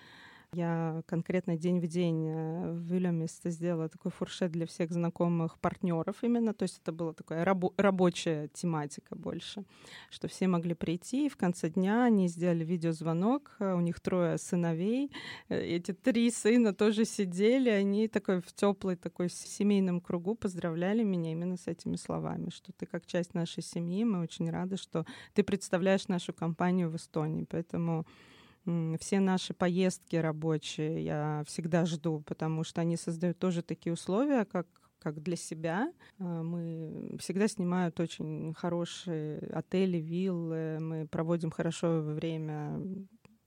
[0.53, 6.17] я конкретно день в день э, в Вильямисте сделала такой фуршет для всех знакомых партнеров
[6.23, 6.53] именно.
[6.53, 9.65] То есть это была такая рабо- рабочая тематика больше,
[10.11, 11.27] что все могли прийти.
[11.27, 13.57] И в конце дня они сделали видеозвонок.
[13.61, 15.13] Э, у них трое сыновей.
[15.49, 17.71] Э, эти три сына тоже сидели.
[17.71, 22.87] Они такой в теплой такой семейном кругу поздравляли меня именно с этими словами, что ты
[22.87, 24.03] как часть нашей семьи.
[24.05, 27.47] Мы очень рады, что ты представляешь нашу компанию в Эстонии.
[27.49, 28.05] Поэтому
[29.01, 34.67] все наши поездки рабочие я всегда жду, потому что они создают тоже такие условия, как
[35.01, 35.93] как для себя.
[36.19, 42.79] А, мы всегда снимают очень хорошие отели, виллы, мы проводим хорошо время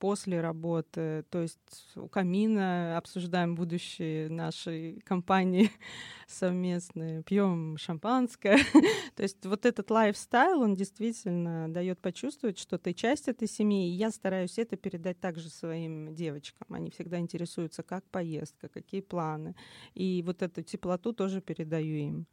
[0.04, 5.72] после работы, то есть у камина обсуждаем будущее нашей компании
[6.28, 8.58] совместные, пьем шампанское.
[9.16, 13.96] то есть вот этот лайфстайл, он действительно дает почувствовать, что ты часть этой семьи, и
[13.96, 16.68] я стараюсь это передать также своим девочкам.
[16.74, 19.56] Они всегда интересуются, как поездка, какие планы.
[19.94, 22.28] И вот эту теплоту тоже передаю им.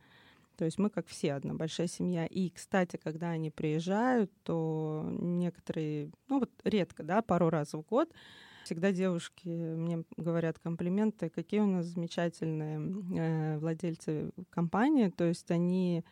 [0.61, 2.27] То есть мы как все одна большая семья.
[2.27, 8.13] И, кстати, когда они приезжают, то некоторые, ну вот редко, да, пару раз в год,
[8.67, 12.79] всегда девушки мне говорят комплименты, какие у нас замечательные
[13.17, 15.09] э, владельцы компании.
[15.09, 16.05] То есть они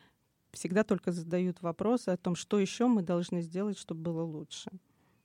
[0.53, 4.71] всегда только задают вопросы о том, что еще мы должны сделать, чтобы было лучше.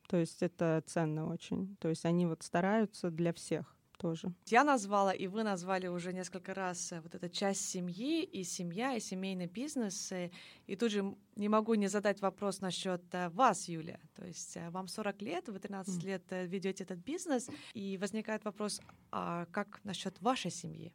[0.09, 1.77] То есть это ценно очень.
[1.77, 4.33] То есть они вот стараются для всех тоже.
[4.51, 8.95] Я назвала, и вы назвали уже несколько раз э, вот эта часть семьи, и семья,
[8.95, 10.11] и семейный бизнес.
[10.11, 10.29] Э,
[10.67, 13.99] и тут же не могу не задать вопрос насчет э, вас, Юлия.
[14.15, 16.05] То есть вам 40 лет, вы 13 mm.
[16.05, 20.91] лет ведете этот бизнес, и возникает вопрос, а как насчет вашей семьи?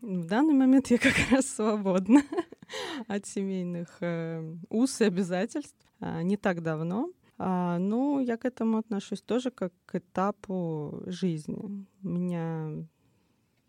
[0.00, 2.22] В данный момент я как раз свободна
[3.08, 5.76] от семейных э, уз и обязательств.
[6.00, 11.86] А, не так давно ну, я к этому отношусь тоже как к этапу жизни.
[12.02, 12.84] У меня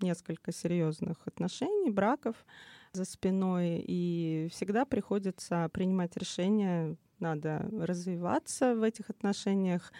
[0.01, 2.35] несколько серьезных отношений, браков
[2.93, 9.91] за спиной, и всегда приходится принимать решения, надо развиваться в этих отношениях,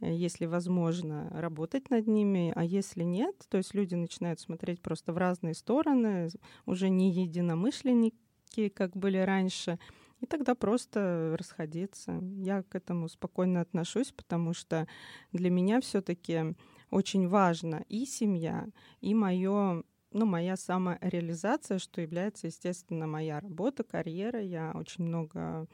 [0.00, 5.18] если возможно, работать над ними, а если нет, то есть люди начинают смотреть просто в
[5.18, 6.28] разные стороны,
[6.66, 9.78] уже не единомышленники, как были раньше,
[10.22, 12.20] и тогда просто расходиться.
[12.38, 14.86] Я к этому спокойно отношусь, потому что
[15.32, 16.54] для меня все-таки
[16.90, 18.66] очень важно и семья,
[19.00, 19.82] и мое
[20.12, 24.42] ну, моя самореализация, что является, естественно, моя работа, карьера.
[24.42, 25.66] Я очень много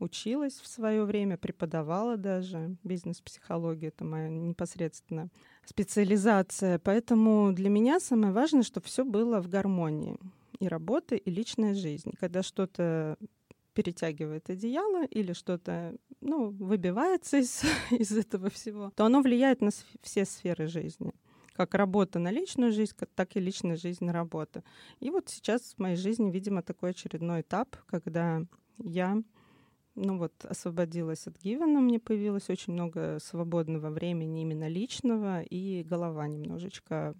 [0.00, 5.28] училась в свое время, преподавала даже бизнес-психологию, это моя непосредственно
[5.64, 6.80] специализация.
[6.80, 10.18] Поэтому для меня самое важное, чтобы все было в гармонии
[10.58, 12.12] и работа, и личная жизнь.
[12.18, 13.16] Когда что-то
[13.74, 19.70] перетягивает одеяло или что-то ну, выбивается из, из этого всего, то оно влияет на
[20.02, 21.12] все сферы жизни
[21.54, 24.64] как работа на личную жизнь, так и личная жизнь на работу.
[24.98, 28.42] И вот сейчас в моей жизни, видимо, такой очередной этап, когда
[28.82, 29.22] я
[29.94, 36.26] ну вот, освободилась от Гивена, мне появилось очень много свободного времени именно личного, и голова
[36.26, 37.14] немножечко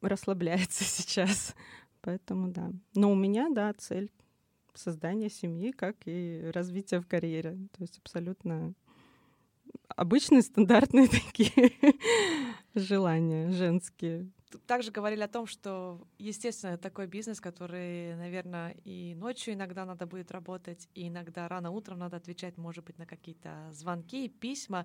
[0.00, 1.54] расслабляется сейчас.
[2.00, 2.70] Поэтому да.
[2.94, 4.10] Но у меня, да, цель
[4.74, 7.52] создание семьи, как и развитие в карьере.
[7.72, 8.74] То есть абсолютно
[9.88, 11.72] обычные стандартные такие
[12.74, 14.30] желания женские.
[14.66, 20.30] Также говорили о том, что, естественно, такой бизнес, который, наверное, и ночью иногда надо будет
[20.30, 24.84] работать, и иногда рано утром надо отвечать, может быть, на какие-то звонки, письма.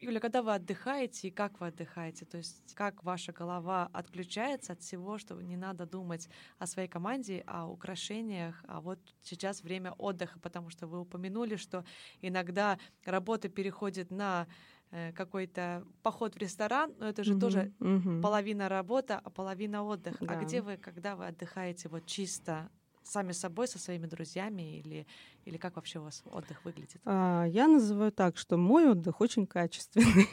[0.00, 2.24] Юля, когда вы отдыхаете и как вы отдыхаете?
[2.24, 7.44] То есть как ваша голова отключается от всего, что не надо думать о своей команде,
[7.46, 11.84] о украшениях, а вот сейчас время отдыха, потому что вы упомянули, что
[12.22, 14.46] иногда работа переходит на
[14.90, 18.22] э, какой-то поход в ресторан, но это же угу, тоже угу.
[18.22, 20.16] половина работа, а половина отдых.
[20.22, 20.38] А да.
[20.38, 22.70] А где вы, когда вы отдыхаете вот чисто
[23.10, 25.06] сами собой, со своими друзьями или,
[25.44, 27.00] или как вообще у вас отдых выглядит?
[27.04, 30.28] А, я называю так, что мой отдых очень качественный.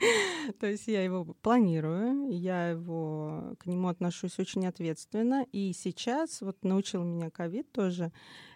[0.60, 5.46] То есть я его планирую, я его к нему отношусь очень ответственно.
[5.52, 8.12] И сейчас, вот научил меня ковид тоже,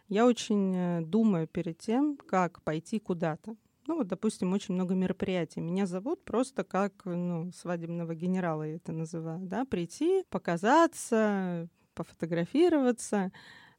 [0.09, 3.57] я очень э, думаю перед тем, как пойти куда-то.
[3.87, 5.61] Ну вот, допустим, очень много мероприятий.
[5.61, 13.33] Меня зовут просто как ну, свадебного генерала, я это называю, да, прийти, показаться, пофотографироваться,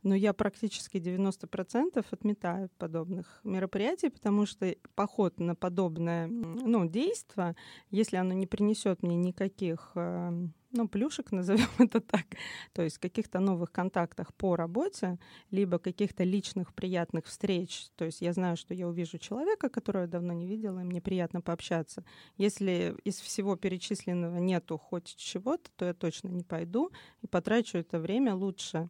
[0.03, 7.55] но я практически 90% отметаю подобных мероприятий, потому что поход на подобное ну, действие,
[7.89, 12.25] если оно не принесет мне никаких эм, ну, плюшек, назовем это так,
[12.73, 15.19] то есть каких-то новых контактах по работе,
[15.51, 17.89] либо каких-то личных приятных встреч.
[17.95, 21.01] То есть я знаю, что я увижу человека, которого я давно не видела, и мне
[21.01, 22.03] приятно пообщаться.
[22.38, 27.99] Если из всего перечисленного нету хоть чего-то, то я точно не пойду и потрачу это
[27.99, 28.89] время лучше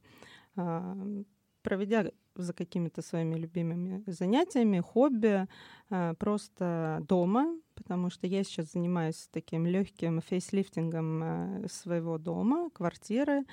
[1.68, 5.48] проведя за какими-то своими любимыми занятиями, хобби,
[5.90, 13.44] а, просто дома, потому что я сейчас занимаюсь таким легким фейслифтингом а, своего дома, квартиры,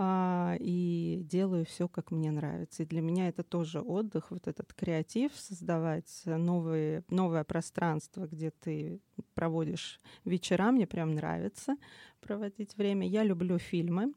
[0.00, 2.82] и делаю все, как мне нравится.
[2.82, 9.02] И для меня это тоже отдых, вот этот креатив, создавать новые, новое пространство, где ты
[9.34, 10.72] проводишь вечера.
[10.72, 11.76] Мне прям нравится
[12.22, 13.06] проводить время.
[13.06, 14.14] Я люблю фильмы.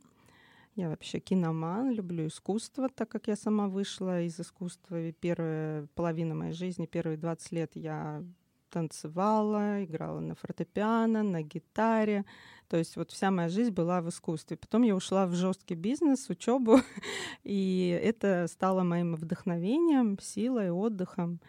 [0.76, 5.08] Я вообще киноман, люблю искусство, так как я сама вышла из искусства.
[5.08, 8.22] И первая половина моей жизни, первые 20 лет я
[8.70, 12.26] танцевала, играла на фортепиано, на гитаре.
[12.68, 14.58] То есть вот вся моя жизнь была в искусстве.
[14.58, 16.82] Потом я ушла в жесткий бизнес, учебу,
[17.46, 21.40] и это стало моим вдохновением, силой, отдыхом.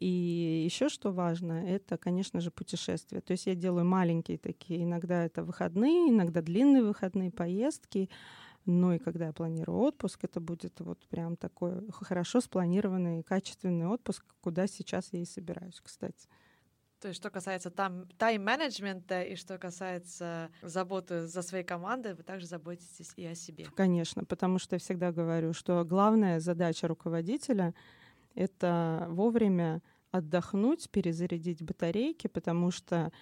[0.00, 3.20] И еще что важно, это, конечно же, путешествия.
[3.20, 8.10] То есть я делаю маленькие такие, иногда это выходные, иногда длинные выходные поездки.
[8.66, 14.24] Но и когда я планирую отпуск, это будет вот прям такой хорошо спланированный, качественный отпуск,
[14.40, 16.28] куда сейчас я и собираюсь, кстати.
[17.00, 22.46] То есть, что касается там тайм-менеджмента и что касается заботы за своей командой, вы также
[22.46, 23.66] заботитесь и о себе.
[23.76, 27.74] Конечно, потому что я всегда говорю, что главная задача руководителя—
[28.34, 33.12] это вовремя отдохнуть, перезарядить батарейки, потому что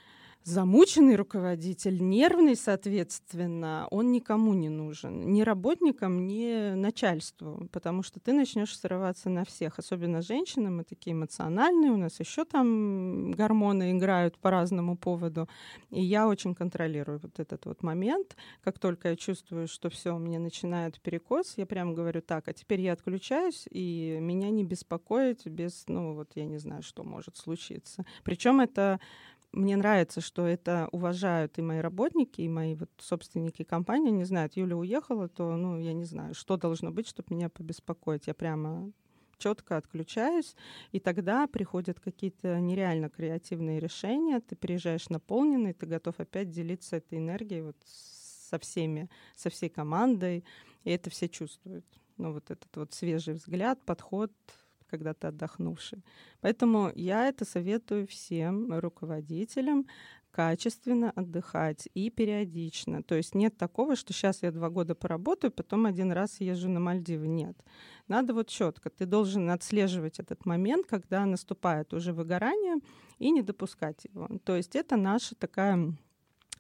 [0.45, 5.33] замученный руководитель, нервный, соответственно, он никому не нужен.
[5.33, 11.15] Ни работникам, ни начальству, потому что ты начнешь срываться на всех, особенно женщины, мы такие
[11.15, 15.49] эмоциональные, у нас еще там гормоны играют по разному поводу.
[15.91, 18.37] И я очень контролирую вот этот вот момент.
[18.63, 22.53] Как только я чувствую, что все, у меня начинает перекос, я прямо говорю, так, а
[22.53, 27.39] теперь я отключаюсь, и меня не беспокоить без, ну вот я не знаю, что может
[27.39, 28.05] случиться.
[28.25, 29.01] Причем это
[29.55, 34.11] мне нравится, что это уважают и мои работники, и мои вот собственники компании.
[34.11, 38.27] Не знают, Юля уехала, то, ну, я не знаю, что должно быть, чтобы меня побеспокоить.
[38.27, 38.93] Я прямо
[39.39, 40.57] четко отключаюсь,
[40.93, 44.41] и тогда приходят какие-то нереально креативные решения.
[44.41, 50.45] Ты приезжаешь наполненный, ты готов опять делиться этой энергией вот со всеми, со всей командой,
[50.85, 51.85] и это все чувствуют.
[52.17, 54.33] Ну, вот этот вот свежий взгляд, подход,
[54.95, 56.05] когда ты отдохнувший.
[56.41, 59.87] Поэтому я это советую всем руководителям
[60.31, 63.03] качественно отдыхать и периодично.
[63.03, 66.81] То есть нет такого, что сейчас я два года поработаю, потом один раз езжу на
[66.81, 67.29] Мальдивы.
[67.29, 67.57] Нет.
[68.09, 68.91] Надо вот четко.
[68.91, 72.77] Ты должен отслеживать этот момент, когда наступает уже выгорание,
[73.21, 74.29] и не допускать его.
[74.45, 75.97] То есть это наша такая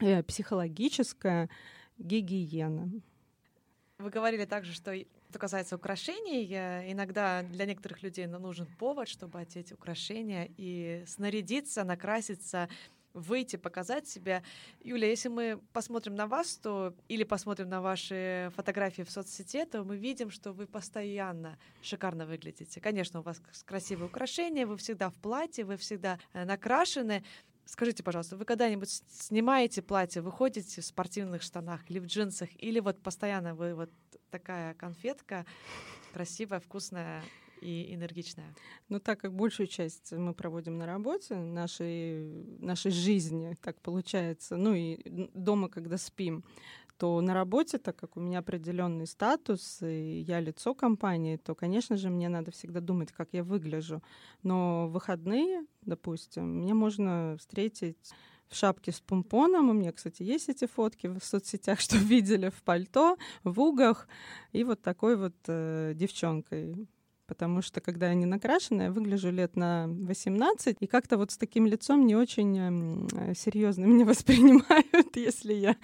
[0.01, 1.51] э, психологическая
[1.99, 2.91] гигиена.
[3.99, 4.93] Вы говорили также, что
[5.35, 6.47] что касается украшений,
[6.93, 12.69] иногда для некоторых людей нужен повод, чтобы одеть украшения и снарядиться, накраситься,
[13.15, 14.45] выйти, показать себя.
[14.85, 19.83] Юля, если мы посмотрим на вас, то или посмотрим на ваши фотографии в соцсети, то
[19.83, 22.81] мы видим, что вы постоянно шикарно выглядите.
[22.81, 27.25] Конечно, у вас красивые украшения, вы всегда в платье, вы всегда э, накрашены.
[27.67, 33.03] Скажите, пожалуйста, вы когда-нибудь снимаете платье, выходите в спортивных штанах или в джинсах, или вот
[33.03, 33.91] постоянно вы вот
[34.31, 35.47] такая конфетка.
[36.13, 37.23] красивая, вкусная
[37.61, 38.55] и энергичная.
[38.89, 44.75] Ну, так как большую часть мы проводим на работе, нашей, нашей жизни, так получается, ну
[44.75, 44.99] и
[45.35, 46.45] дома, когда спим,
[46.97, 51.97] то на работе, так как у меня определенный статус, и я лицо компании, то, конечно
[51.97, 54.03] же, мне надо всегда думать, как я выгляжу.
[54.43, 58.13] Но выходные, допустим, мне можно встретить
[58.49, 59.71] в шапке с помпоном.
[59.71, 64.09] У меня, кстати, есть эти фотки в соцсетях, что видели в пальто, в угах
[64.53, 66.89] и вот такой вот э, девчонкой
[67.27, 71.37] потому что когда я не накрашенная, я выгляжу лет на 18, и как-то вот с
[71.37, 75.77] таким лицом не очень э, серьезно меня воспринимают, если я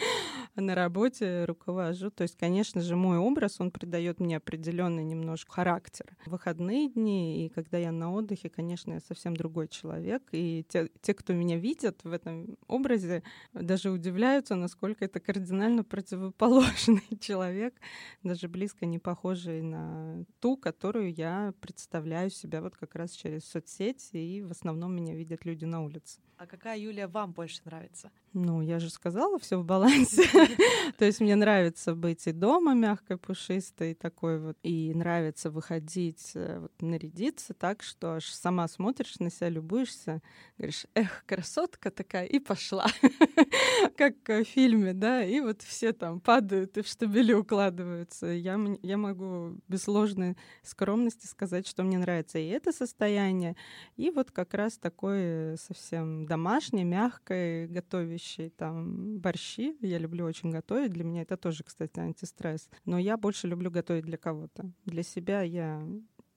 [0.57, 2.11] на работе руковожу.
[2.11, 6.07] То есть, конечно же, мой образ, он придает мне определенный немножко характер.
[6.27, 10.89] В выходные дни и когда я на отдыхе, конечно, я совсем другой человек, и те,
[11.01, 13.23] те кто меня видят в этом образе,
[13.53, 17.75] даже удивляются, насколько это кардинально противоположный человек,
[18.23, 21.30] даже близко не похожий на ту, которую я
[21.61, 26.21] представляю себя вот как раз через соцсети, и в основном меня видят люди на улице.
[26.41, 28.11] А какая Юлия вам больше нравится?
[28.33, 30.23] Ну, я же сказала, все в балансе.
[30.99, 34.57] То есть мне нравится быть и дома мягкой, пушистой, такой вот.
[34.63, 40.23] И нравится выходить, э, вот, нарядиться так, что аж сама смотришь на себя, любуешься,
[40.57, 42.87] говоришь, эх, красотка такая, и пошла.
[43.99, 48.29] Как в фильме, да, и вот все там падают и в штабели укладываются.
[48.29, 53.57] Я, я могу без ложной скромности сказать, что мне нравится и это состояние,
[53.97, 59.77] и вот как раз такое совсем домашнее, мягкое, готовящее там борщи.
[59.81, 60.93] Я люблю очень готовить.
[60.93, 62.69] Для меня это тоже, кстати, антистресс.
[62.85, 64.71] Но я больше люблю готовить для кого-то.
[64.85, 65.87] Для себя я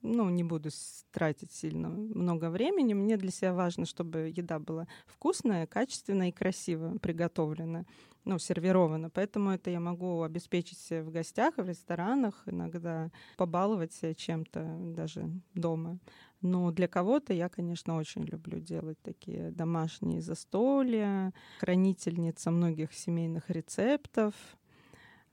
[0.04, 0.70] ну, не буду
[1.12, 2.94] тратить сильно много времени.
[2.94, 7.86] Мне для себя важно, чтобы еда была вкусная, качественная и красиво приготовлена,
[8.26, 9.10] ну, сервирована.
[9.10, 16.00] Поэтому это я могу обеспечить в гостях, в ресторанах, иногда побаловать себя чем-то даже дома.
[16.42, 24.34] Но для кого-то я, конечно, очень люблю делать такие домашние застолья, хранительница многих семейных рецептов,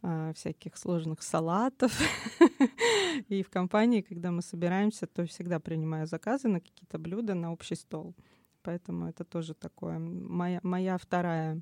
[0.03, 1.93] а, всяких сложных салатов.
[3.29, 7.75] И в компании, когда мы собираемся, то всегда принимаю заказы на какие-то блюда на общий
[7.75, 8.15] стол.
[8.63, 11.61] Поэтому это тоже такое моя, моя вторая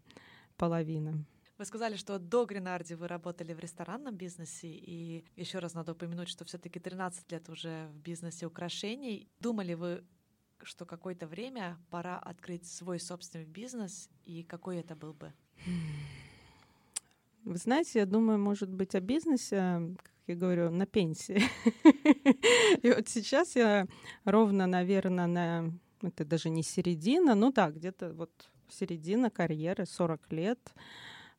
[0.58, 1.24] половина.
[1.56, 6.28] Вы сказали, что до Гренарди вы работали в ресторанном бизнесе, и еще раз надо упомянуть,
[6.28, 9.28] что все-таки 13 лет уже в бизнесе украшений.
[9.40, 10.04] Думали вы,
[10.62, 15.32] что какое-то время пора открыть свой собственный бизнес, и какой это был бы?
[17.44, 21.42] Вы знаете, я думаю, может быть, о бизнесе, как я говорю, на пенсии.
[22.82, 23.86] И вот сейчас я
[24.24, 25.72] ровно, наверное, на...
[26.02, 28.30] Это даже не середина, ну да, где-то вот
[28.72, 30.58] середина карьеры, 40 лет.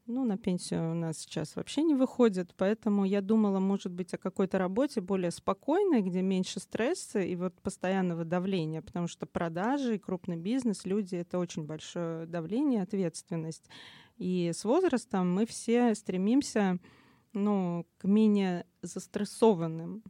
[0.06, 4.18] Ну, на пенсию у нас сейчас вообще не выходит, поэтому я думала, может быть, о
[4.18, 10.00] какой-то работе более спокойной, где меньше стресса и вот постоянного давления, потому что продажи и
[10.00, 13.70] крупный бизнес, люди— это очень большое давление, ответственность.
[14.18, 16.80] И с возрастом мы все стремимся
[17.34, 20.04] ну, к менее застрессованным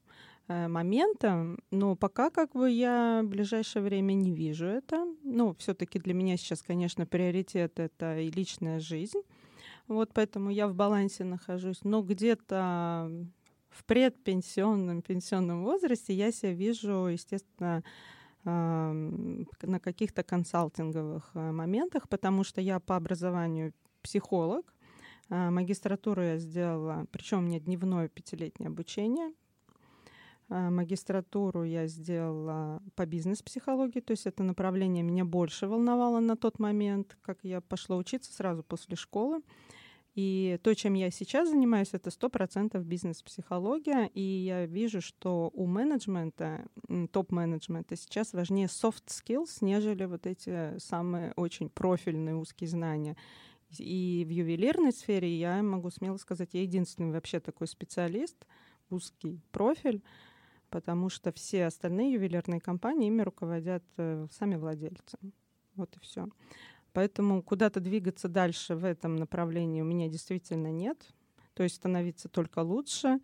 [0.49, 5.07] э, моментам, но пока как бы я в ближайшее время не вижу это.
[5.23, 9.21] Ну, все-таки для меня сейчас, конечно, приоритет— это и личная жизнь,
[9.87, 11.79] вот поэтому я в балансе нахожусь.
[11.83, 13.09] Но где-то
[13.69, 17.83] в предпенсионном, пенсионном возрасте я себя вижу, естественно,
[18.43, 24.73] на каких-то консалтинговых э, моментах, потому что я по образованию психолог.
[25.29, 29.33] А, магистратуру я сделала, причем у меня дневное пятилетнее обучение.
[30.49, 36.57] А, магистратуру я сделала по бизнес-психологии, то есть это направление меня больше волновало на тот
[36.57, 39.41] момент, как я пошла учиться сразу после школы.
[40.15, 45.67] И то, чем я сейчас занимаюсь, это сто процентов бизнес-психология, и я вижу, что у
[45.67, 46.65] менеджмента,
[47.11, 53.15] топ-менеджмента сейчас важнее soft skills, нежели вот эти самые очень профильные узкие знания.
[53.77, 58.47] И в ювелирной сфере я могу смело сказать, я единственный вообще такой специалист,
[58.89, 60.01] узкий профиль,
[60.69, 65.17] потому что все остальные ювелирные компании ими руководят э, сами владельцы.
[65.75, 66.27] Вот и все.
[66.93, 71.13] Поэтому куда-то двигаться дальше в этом направлении у меня действительно нет.
[71.53, 73.19] То есть становиться только лучше,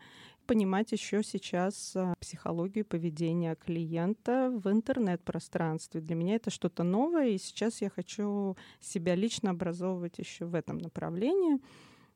[0.46, 6.02] понимать еще сейчас а, психологию поведения клиента в интернет-пространстве.
[6.02, 10.78] Для меня это что-то новое, и сейчас я хочу себя лично образовывать еще в этом
[10.78, 11.60] направлении.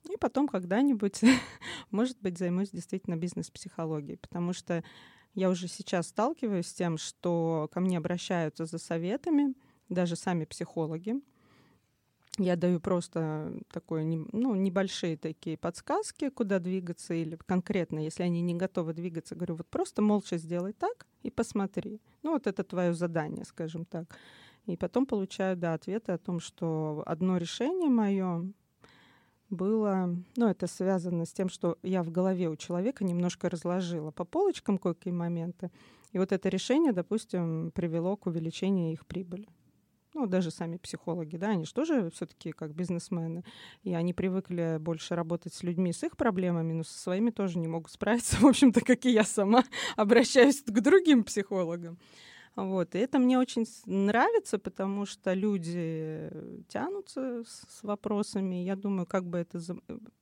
[0.10, 1.22] И потом когда-нибудь,
[1.92, 4.84] может быть, займусь действительно бизнес-психологией, потому что
[5.34, 9.54] я уже сейчас сталкиваюсь с тем, что ко мне обращаются за советами,
[9.90, 11.16] даже сами психологи,
[12.38, 18.54] Я даю просто такое, ну, небольшие такие подсказки, куда двигаться, или конкретно, если они не
[18.54, 22.00] готовы двигаться, говорю, вот просто молча сделай так и посмотри.
[22.24, 24.06] Ну, вот это твое задание, скажем так.
[24.68, 28.54] И потом получаю, да, ответы о том, что одно решение мое
[29.50, 34.26] было, ну, это связано с тем, что я в голове у человека немножко разложила по
[34.26, 35.72] полочкам какие моменты.
[36.12, 39.47] И вот это решение, допустим, привело к увеличению их прибыли
[40.14, 43.43] ну, даже сами психологи, да, они же тоже все-таки как бизнесмены,
[43.84, 47.68] и они привыкли больше работать с людьми, с их проблемами, но со своими тоже не
[47.68, 49.64] могут справиться, в общем-то, как и я сама
[49.95, 51.97] обращаюсь к другим психологам.
[52.66, 52.95] Вот.
[52.95, 56.30] И это мне очень нравится, потому что люди
[56.68, 58.55] тянутся с вопросами.
[58.55, 59.60] Я думаю, как бы это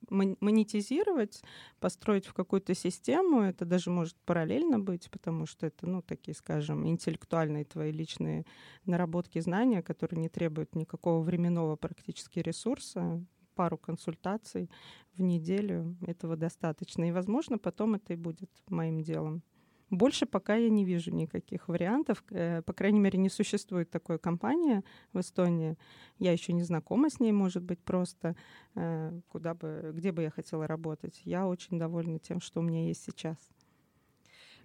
[0.08, 1.42] монетизировать,
[1.80, 3.40] построить в какую-то систему.
[3.42, 8.44] Это даже может параллельно быть, потому что это, ну, такие, скажем, интеллектуальные твои личные
[8.84, 13.24] наработки, знания, которые не требуют никакого временного практически ресурса
[13.54, 14.70] пару консультаций
[15.16, 17.08] в неделю, этого достаточно.
[17.08, 19.42] И, возможно, потом это и будет моим делом.
[19.90, 22.22] Больше пока я не вижу никаких вариантов.
[22.30, 24.82] Э, по крайней мере, не существует такой компании
[25.12, 25.76] в Эстонии.
[26.18, 28.36] Я еще не знакома с ней, может быть, просто
[28.74, 31.22] э, куда бы, где бы я хотела работать.
[31.24, 33.38] Я очень довольна тем, что у меня есть сейчас.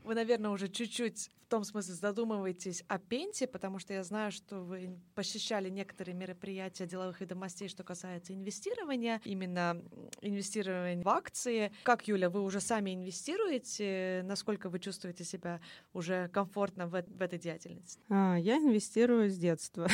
[0.04, 4.62] Вы, наверное, уже чуть-чуть в том смысле задумываетесь о пенте, потому что я знаю, что
[4.62, 9.82] вы посещали некоторые мероприятия деловых ведомостей, что касается инвестирования, именно
[10.22, 11.72] инвестирования в акции.
[11.84, 14.24] Как, Юля, вы уже сами инвестируете?
[14.26, 15.62] Насколько вы чувствуете себя
[15.94, 18.00] уже комфортно в, в этой деятельности?
[18.10, 19.88] А, я инвестирую с детства.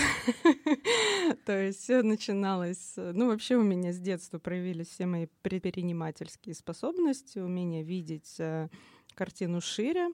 [1.45, 2.93] То есть все начиналось...
[2.95, 8.69] Ну, вообще у меня с детства проявились все мои предпринимательские способности, умение видеть э,
[9.19, 10.13] картину шире.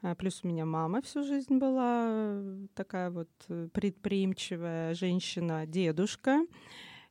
[0.00, 6.46] А, плюс у меня мама всю жизнь была э, такая вот э, предприимчивая женщина, дедушка.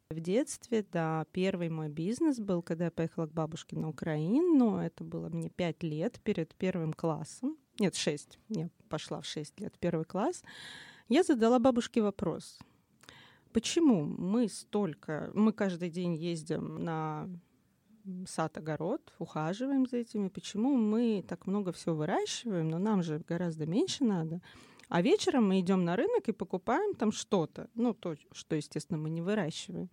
[0.09, 4.77] В детстве, да, первый мой бизнес был, когда я поехала к бабушке на Украину.
[4.77, 7.57] Это было мне пять лет перед первым классом.
[7.79, 8.39] Нет, шесть.
[8.49, 10.43] Я пошла в шесть лет, первый класс.
[11.09, 12.57] Я задала бабушке вопрос.
[13.53, 15.29] Почему мы столько...
[15.35, 17.29] Мы каждый день ездим на
[18.27, 20.27] сад-огород, ухаживаем за этими.
[20.27, 24.41] Почему мы так много всего выращиваем, но нам же гораздо меньше надо.
[24.89, 29.09] А вечером мы идем на рынок и покупаем там что-то, ну то, что, естественно, мы
[29.09, 29.89] не выращиваем.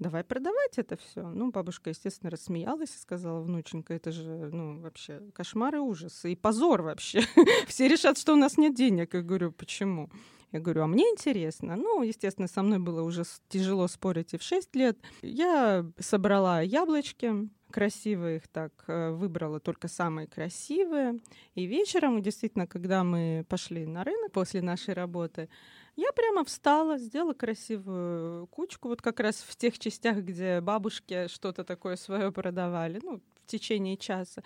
[0.00, 1.22] Давай продавать это все.
[1.22, 6.34] Ну, бабушка, естественно, рассмеялась и сказала, внученька, это же, ну, вообще кошмар и ужас, и
[6.34, 7.20] позор вообще.
[7.68, 9.14] Все решат, что у нас нет денег.
[9.14, 10.10] Я говорю, почему?
[10.54, 11.74] Я говорю, а мне интересно.
[11.74, 14.96] Ну, естественно, со мной было уже тяжело спорить и в 6 лет.
[15.20, 21.18] Я собрала яблочки, красивые их так э, выбрала только самые красивые.
[21.56, 25.48] И вечером, действительно, когда мы пошли на рынок после нашей работы,
[25.96, 31.64] я прямо встала, сделала красивую кучку, вот как раз в тех частях, где бабушки что-то
[31.64, 34.44] такое свое продавали, ну, в течение часа.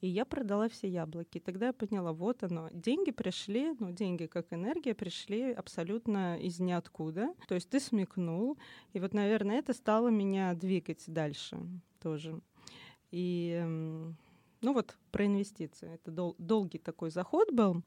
[0.00, 1.38] И я продала все яблоки.
[1.40, 7.34] Тогда я поняла, вот оно, деньги пришли, ну, деньги как энергия пришли абсолютно из ниоткуда.
[7.48, 8.56] То есть ты смекнул.
[8.94, 11.58] И вот, наверное, это стало меня двигать дальше
[12.00, 12.40] тоже.
[13.10, 13.62] И,
[14.62, 15.92] ну вот, про инвестиции.
[15.94, 17.82] Это дол- долгий такой заход был.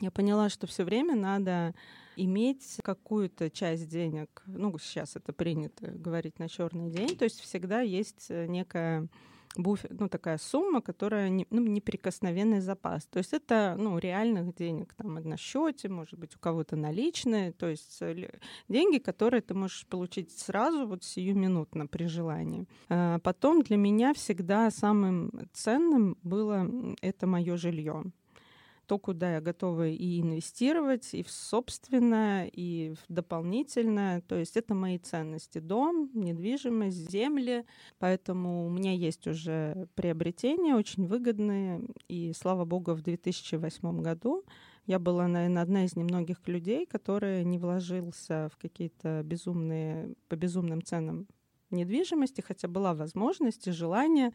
[0.00, 1.74] Я поняла, что все время надо
[2.16, 4.42] иметь какую-то часть денег.
[4.46, 7.16] Ну, сейчас это принято говорить на черный день.
[7.16, 9.08] То есть всегда есть э, некая
[9.56, 13.06] буфер, ну, такая сумма, которая не, ну, неприкосновенный запас.
[13.06, 17.68] То есть это ну, реальных денег там на счете, может быть, у кого-то наличные, то
[17.68, 18.28] есть э,
[18.68, 22.66] деньги, которые ты можешь получить сразу, вот сиюминутно при желании.
[22.88, 26.68] А потом для меня всегда самым ценным было
[27.00, 28.04] это мое жилье
[28.92, 34.20] то, куда я готова и инвестировать, и в собственное, и в дополнительное.
[34.20, 35.60] То есть это мои ценности.
[35.60, 37.64] Дом, недвижимость, земли.
[37.98, 41.88] Поэтому у меня есть уже приобретения очень выгодные.
[42.06, 44.44] И, слава богу, в 2008 году
[44.84, 50.82] я была, наверное, одна из немногих людей, которая не вложился в какие-то безумные, по безумным
[50.82, 51.26] ценам
[51.70, 54.32] недвижимости, хотя была возможность и желание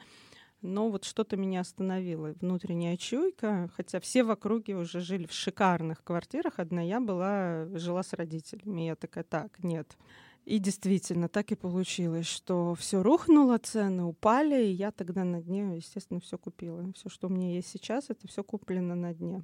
[0.61, 6.03] но вот что-то меня остановило, внутренняя чуйка, хотя все в округе уже жили в шикарных
[6.03, 8.81] квартирах, одна я была, жила с родителями.
[8.81, 9.97] Я такая, так, нет.
[10.45, 15.75] И действительно, так и получилось, что все рухнуло, цены упали, и я тогда на дне,
[15.75, 16.91] естественно, все купила.
[16.93, 19.43] Все, что у меня есть сейчас, это все куплено на дне.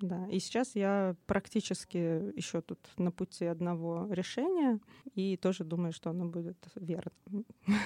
[0.00, 1.96] Да, и сейчас я практически
[2.36, 4.80] еще тут на пути одного решения,
[5.14, 7.44] и тоже думаю, что оно будет верным.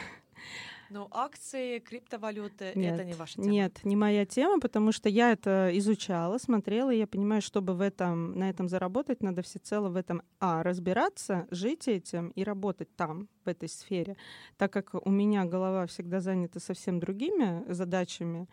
[0.90, 3.46] Но акции, криптовалюты нет, это не ваша тема.
[3.48, 7.80] Нет, не моя тема, потому что я это изучала, смотрела, и я понимаю, чтобы в
[7.80, 13.28] этом, на этом заработать, надо всецело в этом а разбираться, жить этим и работать там,
[13.44, 14.16] в этой сфере.
[14.56, 18.48] Так как у меня голова всегда занята совсем другими задачами,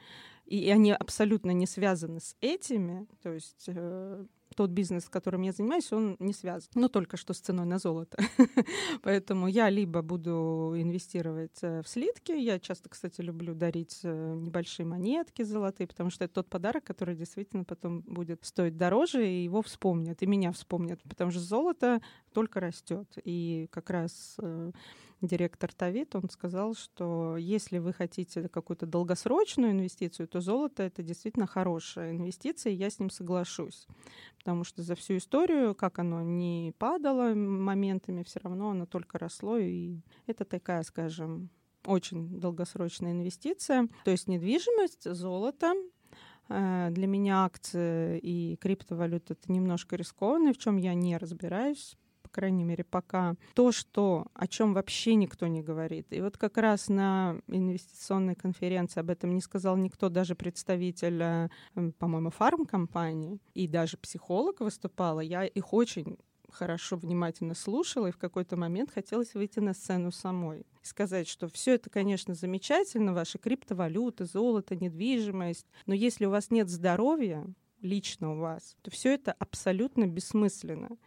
[0.45, 4.25] и они абсолютно не связаны с этими, то есть э,
[4.55, 6.69] тот бизнес, которым я занимаюсь, он не связан.
[6.75, 8.17] Но только что с ценой на золото.
[9.03, 12.31] Поэтому я либо буду инвестировать э, в слитки.
[12.31, 17.15] Я часто, кстати, люблю дарить э, небольшие монетки золотые, потому что это тот подарок, который
[17.15, 21.01] действительно потом будет стоить дороже, и его вспомнят, и меня вспомнят.
[21.03, 22.01] Потому что золото
[22.33, 23.07] только растет.
[23.23, 24.71] И как раз э,
[25.22, 31.47] директор Тавит, он сказал, что если вы хотите какую-то долгосрочную инвестицию, то золото— это действительно
[31.47, 33.88] хорошая инвестиция, и я с ним соглашусь.
[34.38, 39.57] Потому что за всю историю, как оно не падало моментами, все равно оно только росло,
[39.57, 41.49] и это такая, скажем,
[41.86, 43.88] очень долгосрочная инвестиция.
[44.03, 45.74] То есть недвижимость, золото,
[46.49, 51.97] э, для меня акции и криптовалюта это немножко рискованно, в чем я не разбираюсь,
[52.36, 56.07] крайней мере, пока, то, что, о чем вообще никто не говорит.
[56.09, 61.49] И вот как раз на инвестиционной конференции об этом не сказал никто, даже представитель, э,
[61.97, 65.21] по-моему, фармкомпании, и даже психолог выступала.
[65.21, 66.17] Я их очень
[66.51, 71.47] хорошо, внимательно слушала, и в какой-то момент хотелось выйти на сцену самой и сказать, что
[71.47, 77.45] все это, конечно, замечательно, ваши криптовалюты, золото, недвижимость, но если у вас нет здоровья,
[77.81, 80.97] лично у вас, то все это абсолютно бессмысленно.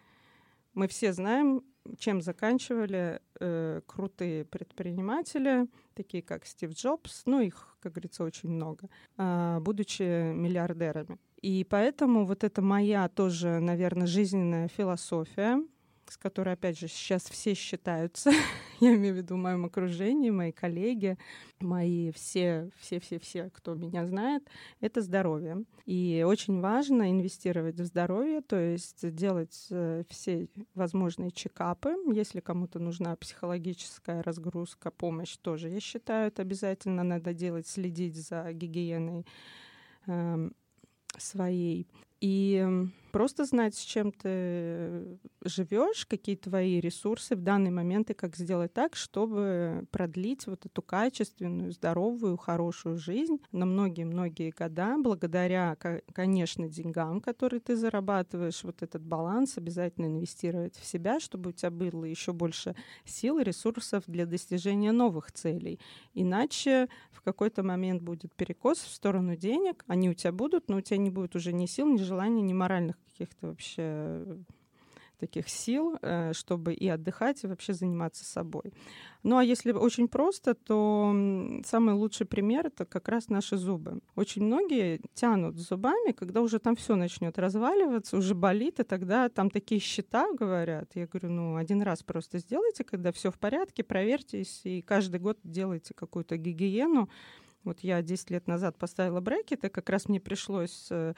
[0.74, 1.62] Мы все знаем,
[1.98, 8.88] чем заканчивали э, крутые предприниматели, такие как Стив Джобс, ну их, как говорится, очень много,
[9.16, 11.18] э, будучи миллиардерами.
[11.40, 15.62] И поэтому вот это моя тоже, наверное, жизненная философия,
[16.10, 18.30] с которой, опять же, сейчас все считаются.
[18.80, 21.18] Я имею в виду в моем окружении, мои коллеги,
[21.60, 24.48] мои все, все, все, все, кто меня знает,
[24.80, 25.64] это здоровье.
[25.86, 31.94] И очень важно инвестировать в здоровье, то есть делать э, все возможные чекапы.
[32.12, 38.52] Если кому-то нужна психологическая разгрузка, помощь тоже, я считаю, это обязательно надо делать, следить за
[38.52, 39.26] гигиеной
[40.06, 40.50] э,
[41.16, 41.88] своей.
[42.20, 42.66] И
[43.10, 48.72] просто знать, с чем ты живешь, какие твои ресурсы в данный момент и как сделать
[48.72, 55.76] так, чтобы продлить вот эту качественную, здоровую, хорошую жизнь на многие-многие года, благодаря,
[56.12, 61.70] конечно, деньгам, которые ты зарабатываешь, вот этот баланс обязательно инвестировать в себя, чтобы у тебя
[61.70, 65.80] было еще больше сил и ресурсов для достижения новых целей.
[66.14, 70.80] Иначе в какой-то момент будет перекос в сторону денег, они у тебя будут, но у
[70.80, 74.36] тебя не будет уже ни сил, ни желания, ни моральных каких-то вообще э,
[75.18, 78.72] таких сил, э, чтобы и отдыхать, и вообще заниматься собой.
[79.22, 81.14] Ну а если очень просто, то
[81.64, 84.00] самый лучший пример это как раз наши зубы.
[84.14, 89.50] Очень многие тянут зубами, когда уже там все начнет разваливаться, уже болит, и тогда там
[89.50, 90.90] такие счета говорят.
[90.94, 95.38] Я говорю, ну один раз просто сделайте, когда все в порядке, проверьтесь, и каждый год
[95.42, 97.08] делайте какую-то гигиену.
[97.64, 101.14] Вот я 10 лет назад поставила брекеты, как раз мне пришлось э,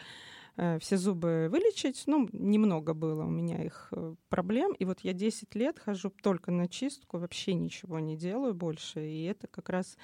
[0.56, 2.04] все зубы вылечить.
[2.06, 4.72] Ну, немного было у меня их э, проблем.
[4.72, 9.08] И вот я 10 лет хожу только на чистку, вообще ничего не делаю больше.
[9.08, 9.96] И это как раз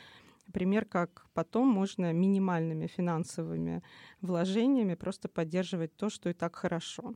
[0.53, 3.82] пример, как потом можно минимальными финансовыми
[4.20, 7.14] вложениями просто поддерживать то, что и так хорошо.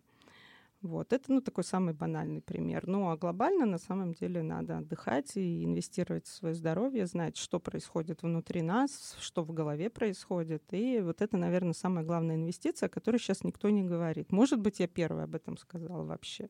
[0.82, 1.12] Вот.
[1.12, 2.86] Это ну, такой самый банальный пример.
[2.86, 7.60] Ну а глобально на самом деле надо отдыхать и инвестировать в свое здоровье, знать, что
[7.60, 10.62] происходит внутри нас, что в голове происходит.
[10.72, 14.32] И вот это, наверное, самая главная инвестиция, о которой сейчас никто не говорит.
[14.32, 16.48] Может быть, я первая об этом сказала вообще.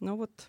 [0.00, 0.48] Но вот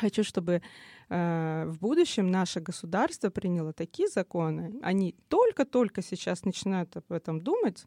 [0.00, 0.62] Хочу, чтобы
[1.08, 4.78] э, в будущем наше государство приняло такие законы.
[4.80, 7.84] Они только-только сейчас начинают об этом думать,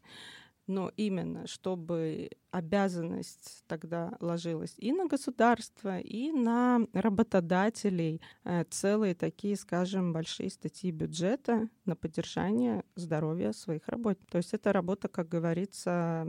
[0.66, 9.56] но именно чтобы обязанность тогда ложилась и на государство, и на работодателей, э, целые такие,
[9.56, 14.30] скажем, большие статьи бюджета на поддержание здоровья своих работников.
[14.30, 16.28] То есть это работа, как говорится,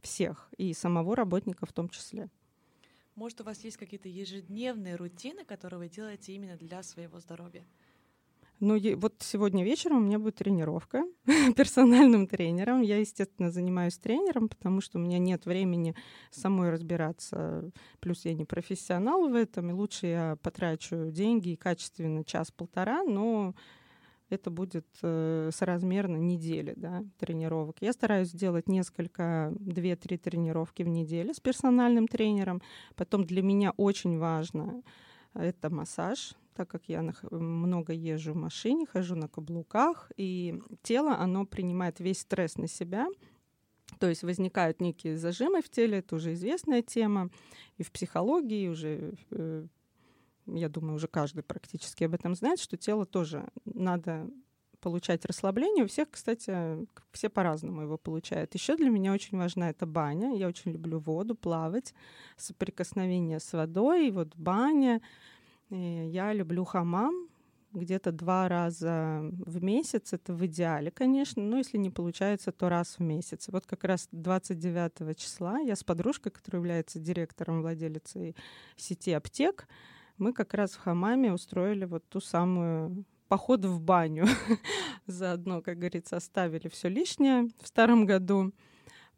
[0.00, 2.30] всех, и самого работника в том числе.
[3.14, 7.64] Может, у вас есть какие-то ежедневные рутины, которые вы делаете именно для своего здоровья?
[8.60, 11.04] Ну, вот сегодня вечером у меня будет тренировка
[11.56, 12.82] персональным тренером.
[12.82, 15.94] Я, естественно, занимаюсь тренером, потому что у меня нет времени
[16.32, 17.70] самой разбираться.
[18.00, 23.54] Плюс я не профессионал в этом, и лучше я потрачу деньги и качественно час-полтора, но
[24.28, 27.76] это будет э, соразмерно недели да, тренировок.
[27.80, 32.60] Я стараюсь сделать несколько, две-три тренировки в неделю с персональным тренером.
[32.96, 34.82] Потом для меня очень важно
[35.34, 41.46] это массаж, так как я много езжу в машине, хожу на каблуках, и тело, оно
[41.46, 43.06] принимает весь стресс на себя,
[44.00, 47.30] то есть возникают некие зажимы в теле, это уже известная тема,
[47.76, 49.66] и в психологии уже, э,
[50.46, 54.28] я думаю, уже каждый практически об этом знает, что тело тоже надо
[54.80, 55.84] получать расслабление.
[55.84, 58.54] У всех, кстати, все по-разному его получают.
[58.54, 60.34] Еще для меня очень важна эта баня.
[60.34, 61.94] Я очень люблю воду, плавать,
[62.36, 65.00] соприкосновение с водой, и вот баня.
[65.70, 67.28] И я люблю хамам,
[67.72, 70.12] где-то два раза в месяц.
[70.12, 73.48] Это в идеале, конечно, но если не получается, то раз в месяц.
[73.48, 78.34] Вот как раз 29 числа я с подружкой, которая является директором, владелицей
[78.76, 79.68] сети аптек,
[80.16, 84.26] мы как раз в хамаме устроили вот ту самую поход в баню.
[85.06, 88.52] Заодно, как говорится, оставили все лишнее в старом году,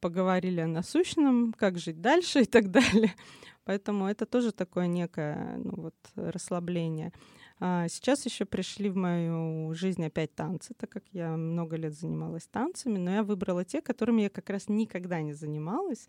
[0.01, 3.15] поговорили о насущном, как жить дальше и так далее.
[3.71, 7.13] Поэтому это тоже такое некое ну, вот, расслабление.
[7.61, 12.49] А сейчас еще пришли в мою жизнь опять танцы, так как я много лет занималась
[12.49, 16.09] танцами, но я выбрала те, которыми я как раз никогда не занималась.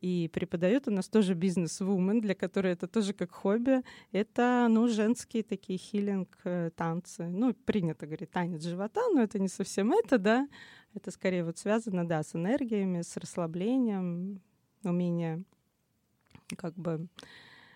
[0.00, 3.82] И преподает у нас тоже бизнес-вумен, для которой это тоже как хобби.
[4.12, 7.24] Это, ну, женские такие хилинг-танцы.
[7.24, 10.48] Э, ну, принято говорить танец живота, но это не совсем это, да.
[10.94, 14.40] Это скорее вот связано, да, с энергиями, с расслаблением,
[14.84, 15.42] умение
[16.54, 17.06] как бы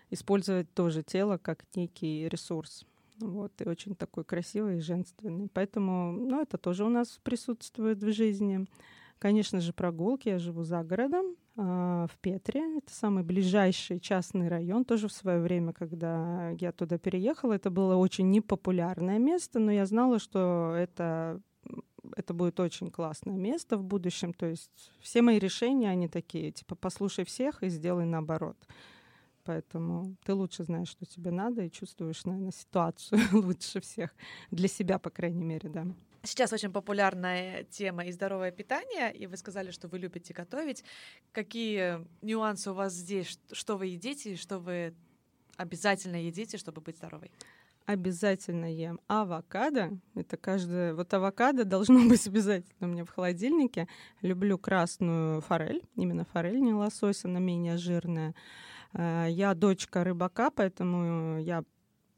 [0.09, 2.85] использовать тоже тело как некий ресурс.
[3.19, 5.49] Вот, и очень такой красивый и женственный.
[5.53, 8.65] Поэтому, ну, это тоже у нас присутствует в жизни.
[9.19, 10.29] Конечно же, прогулки.
[10.29, 12.77] Я живу за городом, э, в Петре.
[12.77, 14.85] Это самый ближайший частный район.
[14.85, 19.85] Тоже в свое время, когда я туда переехала, это было очень непопулярное место, но я
[19.85, 21.41] знала, что это
[22.15, 24.33] это будет очень классное место в будущем.
[24.33, 28.57] То есть все мои решения, они такие, типа, послушай всех и сделай наоборот
[29.49, 34.13] поэтому ты лучше знаешь, что тебе надо, и чувствуешь, наверное, ситуацию лучше всех.
[34.51, 35.87] Для себя, по крайней мере, да.
[36.23, 40.83] Сейчас очень популярная тема и здоровое питание, и вы сказали, что вы любите готовить.
[41.31, 43.39] Какие нюансы у вас здесь?
[43.51, 44.93] Что вы едите что вы
[45.57, 47.31] обязательно едите, чтобы быть здоровой?
[47.89, 49.97] Обязательно ем авокадо.
[50.13, 50.93] Это каждое...
[50.93, 53.87] Вот авокадо должно быть обязательно у меня в холодильнике.
[54.21, 55.81] Люблю красную форель.
[55.95, 58.35] Именно форель, не лосось, она менее жирная.
[58.93, 61.63] Э, я дочка рыбака, поэтому я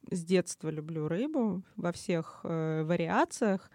[0.09, 3.71] с детства люблю рыбу во всех э, вариациях.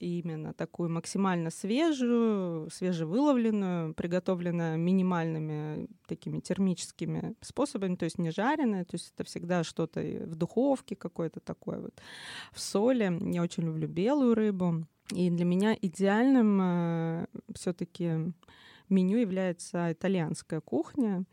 [0.00, 8.94] Именно такую максимально свежую, свежевыловленную, приготовленную минимальными такими термическими способами, то есть не жареная, то
[8.94, 12.00] есть это всегда что-то в духовке какое-то такое вот,
[12.52, 13.18] в соли.
[13.32, 14.86] Я очень люблю белую рыбу.
[15.12, 18.32] И для меня идеальным э, все-таки
[18.88, 21.24] меню является итальянская кухня.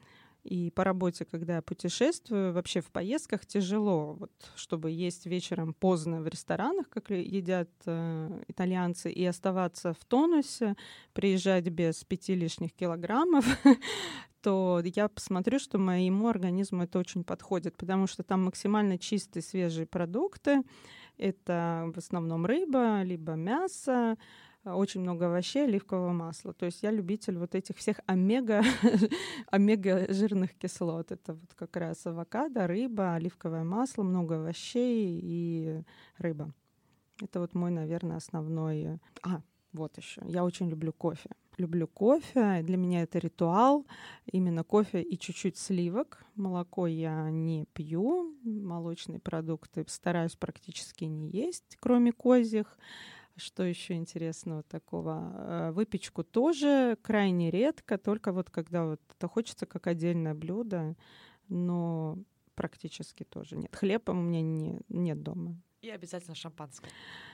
[0.45, 6.21] И по работе, когда я путешествую, вообще в поездках тяжело, вот, чтобы есть вечером поздно
[6.21, 10.75] в ресторанах, как едят э, итальянцы, и оставаться в тонусе,
[11.13, 13.43] приезжать без пяти лишних килограммов,
[14.43, 19.87] то я посмотрю, что моему организму это очень подходит, потому что там максимально чистые свежие
[19.87, 20.61] продукты.
[21.17, 24.15] Это в основном рыба, либо мясо,
[24.65, 26.53] очень много овощей, оливкового масла.
[26.53, 28.63] То есть я любитель вот этих всех омега,
[29.51, 31.11] омега жирных кислот.
[31.11, 35.83] Это вот как раз авокадо, рыба, оливковое масло, много овощей и
[36.17, 36.53] рыба.
[37.21, 38.99] Это вот мой, наверное, основной...
[39.23, 39.41] А,
[39.71, 40.21] вот еще.
[40.25, 41.29] Я очень люблю кофе.
[41.57, 42.61] Люблю кофе.
[42.63, 43.85] Для меня это ритуал.
[44.31, 46.25] Именно кофе и чуть-чуть сливок.
[46.35, 48.35] Молоко я не пью.
[48.43, 52.77] Молочные продукты стараюсь практически не есть, кроме козьих.
[53.37, 55.33] Что еще интересного такого?
[55.35, 60.95] Э, выпечку тоже крайне редко, только вот когда вот это хочется как отдельное блюдо,
[61.49, 62.17] но
[62.55, 63.75] практически тоже нет.
[63.75, 65.61] Хлеба у меня не, нет дома.
[65.81, 66.89] И обязательно шампанское.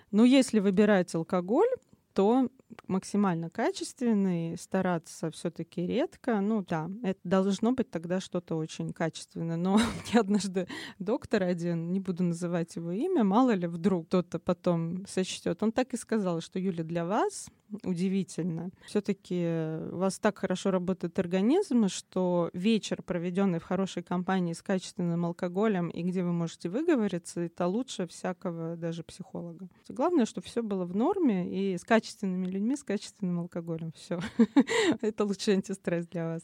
[0.10, 1.70] Ну, если выбирать алкоголь,
[2.14, 2.49] то
[2.88, 6.41] максимально качественный, стараться все-таки редко.
[6.41, 9.57] Ну да, это должно быть тогда что-то очень качественное.
[9.57, 9.76] Но
[10.12, 10.68] мне однажды
[10.99, 15.93] доктор один, не буду называть его имя, мало ли вдруг кто-то потом сочтет, он так
[15.93, 17.49] и сказал, что Юля, для вас
[17.84, 18.72] удивительно.
[18.86, 19.46] Все-таки
[19.92, 25.90] у вас так хорошо работает организм, что вечер, проведенный в хорошей компании с качественным алкоголем
[25.90, 29.68] и где вы можете выговориться, это лучше всякого даже психолога.
[29.90, 33.92] Главное, чтобы все было в норме и с качественными людьми, с качественным алкоголем.
[33.94, 34.20] Все.
[35.02, 36.44] это лучший антистресс для вас.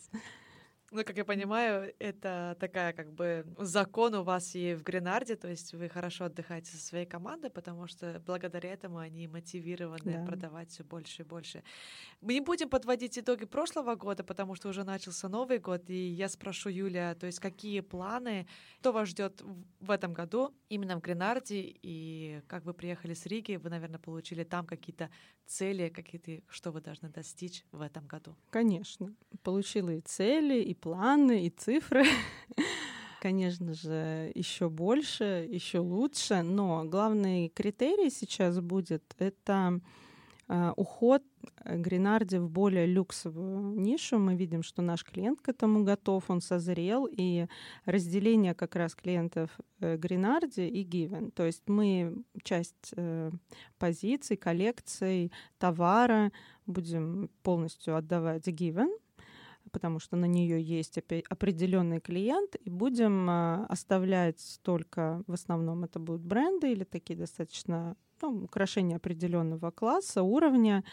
[0.90, 5.50] Ну, как я понимаю, это такая как бы закон у вас и в Гренарде, то
[5.50, 10.26] есть вы хорошо отдыхаете со своей командой, потому что благодаря этому они мотивированы да.
[10.26, 11.62] продавать все больше и больше.
[12.22, 16.30] Мы не будем подводить итоги прошлого года, потому что уже начался Новый год, и я
[16.30, 18.48] спрошу Юлия, то есть какие планы,
[18.80, 19.42] что вас ждет
[19.82, 24.46] в этом году именно в Гренарде, и как вы приехали с Риги, вы, наверное, получили
[24.46, 25.10] там какие-то
[25.46, 28.38] цели, какие-то, что вы должны достичь в этом году?
[28.52, 29.14] Конечно,
[29.44, 32.06] получила и цели, и планы, и цифры.
[33.22, 39.82] Конечно же, еще больше, еще лучше, но главный критерий сейчас будет это
[40.50, 41.24] а, уход
[41.66, 44.18] э, Гренарди в более люксовую нишу.
[44.18, 47.48] Мы видим, что наш клиент к этому готов, он созрел, и
[47.86, 49.50] разделение как раз клиентов
[49.82, 51.32] э, Гренарди и Given.
[51.32, 53.32] То есть мы часть э,
[53.78, 56.32] позиций, коллекций, товара
[56.66, 58.90] будем полностью отдавать Given,
[59.78, 60.98] потому что на нее есть
[61.30, 67.96] определенный клиент, и будем а, оставлять только, в основном это будут бренды или такие достаточно
[68.24, 70.84] ну, украшения определенного класса, уровня,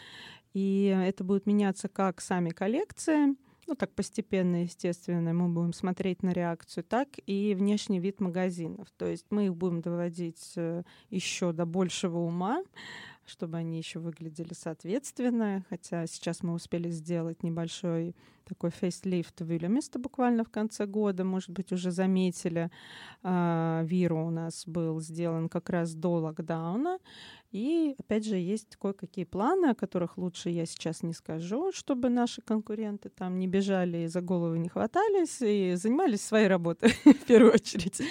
[0.53, 6.29] и это будет меняться как сами коллекции, ну так постепенно, естественно, мы будем смотреть на
[6.29, 8.87] реакцию, так и внешний вид магазинов.
[8.97, 12.63] То есть мы их будем доводить э, еще до большего ума,
[13.25, 15.65] чтобы они еще выглядели соответственно.
[15.69, 18.15] Хотя сейчас мы успели сделать небольшой
[18.45, 21.23] такой фейслифт в Вильямисте буквально в конце года.
[21.23, 22.69] Может быть, уже заметили.
[23.23, 26.99] А, Виру у нас был сделан как раз до локдауна.
[27.55, 32.41] И, опять же, есть кое-какие планы, о которых лучше я сейчас не скажу, чтобы наши
[32.41, 37.53] конкуренты там не бежали и за голову не хватались и занимались своей работой в первую
[37.53, 38.01] очередь.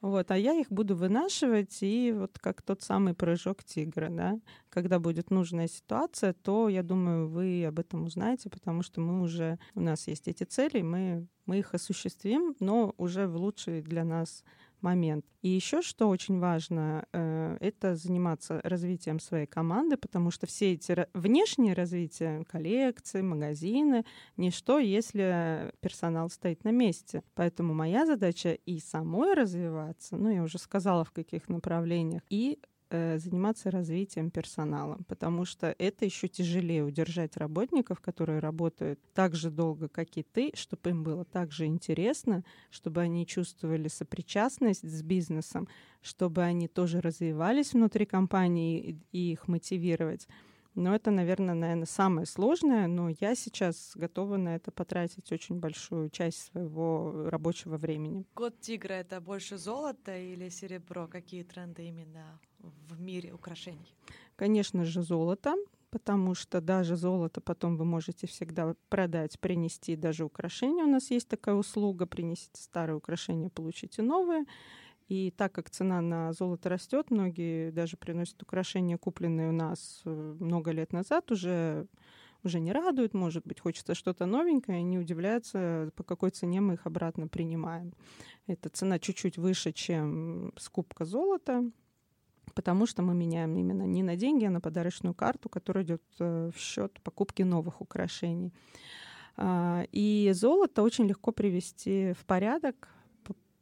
[0.00, 4.40] Вот, а я их буду вынашивать, и вот как тот самый прыжок тигра, да,
[4.70, 9.58] когда будет нужная ситуация, то, я думаю, вы об этом узнаете, потому что мы уже,
[9.84, 14.44] нас есть эти цели, мы, мы их осуществим, но уже в лучший для нас
[14.84, 15.24] момент.
[15.42, 21.06] И еще что очень важно, э, это заниматься развитием своей команды, потому что все эти
[21.14, 24.04] внешние развития, коллекции, магазины,
[24.36, 27.22] ничто, если персонал стоит на месте.
[27.34, 32.60] Поэтому моя задача и самой развиваться, ну, я уже сказала, в каких направлениях, и
[32.90, 39.88] заниматься развитием персонала, потому что это еще тяжелее удержать работников, которые работают так же долго,
[39.88, 45.68] как и ты, чтобы им было так же интересно, чтобы они чувствовали сопричастность с бизнесом,
[46.02, 50.28] чтобы они тоже развивались внутри компании и их мотивировать.
[50.74, 56.10] Но это, наверное, наверное, самое сложное, но я сейчас готова на это потратить очень большую
[56.10, 58.24] часть своего рабочего времени.
[58.34, 61.06] Год тигра— это больше золото или серебро?
[61.06, 63.94] Какие тренды именно в мире украшений?
[64.36, 65.54] Конечно же, золото,
[65.90, 70.84] потому что даже золото потом вы можете всегда продать, принести даже украшения.
[70.84, 74.44] У нас есть такая услуга, принесите старые украшения, получите новые.
[75.08, 80.36] И так как цена на золото растет, многие даже приносят украшения, купленные у нас э,
[80.40, 81.86] много лет назад, уже
[82.44, 86.86] уже не радуют, может быть, хочется что-то новенькое, они удивляются, по какой цене мы их
[86.86, 87.94] обратно принимаем.
[88.46, 91.64] Эта цена чуть-чуть выше, чем скупка золота,
[92.54, 96.50] потому что мы меняем именно не на деньги, а на подарочную карту, которая идет э,
[96.54, 98.52] в счет покупки новых украшений.
[99.36, 102.88] А, и золото очень легко привести в порядок,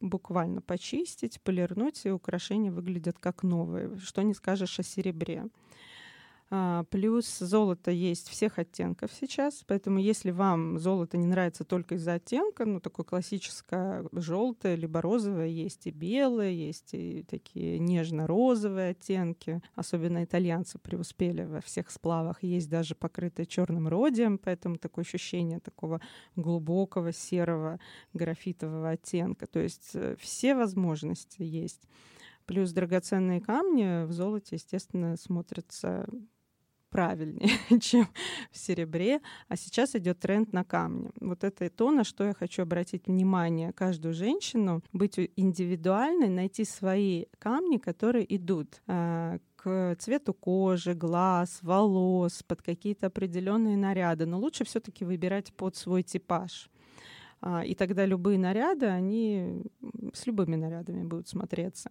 [0.03, 3.97] буквально почистить, полирнуть, и украшения выглядят как новые.
[3.97, 5.45] Что не скажешь о серебре.
[6.55, 12.13] А, плюс золото есть всех оттенков сейчас, поэтому если вам золото не нравится только из-за
[12.13, 19.63] оттенка, ну такое классическое желтое либо розовое, есть и белое, есть и такие нежно-розовые оттенки.
[19.73, 22.43] Особенно итальянцы преуспели во всех сплавах.
[22.43, 26.01] Есть даже покрытые черным родием, поэтому такое ощущение такого
[26.35, 27.79] глубокого серого
[28.13, 29.47] графитового оттенка.
[29.47, 31.87] То есть э, все возможности есть.
[32.45, 36.05] Плюс драгоценные камни в золоте, естественно, смотрятся
[36.93, 37.49] правильнее,
[37.81, 38.07] чем
[38.51, 39.19] в серебре.
[39.49, 41.09] А сейчас идет тренд на камни.
[41.19, 46.65] Вот это и то, на что я хочу обратить внимание каждую женщину, быть индивидуальной, найти
[46.65, 54.25] свои камни, которые идут э, к цвету кожи, глаз, волос, под какие-то определенные наряды.
[54.25, 56.69] Но лучше все-таки выбирать под свой типаж.
[57.41, 59.63] А, и тогда любые наряды, они
[60.13, 61.89] с любыми нарядами будут смотреться.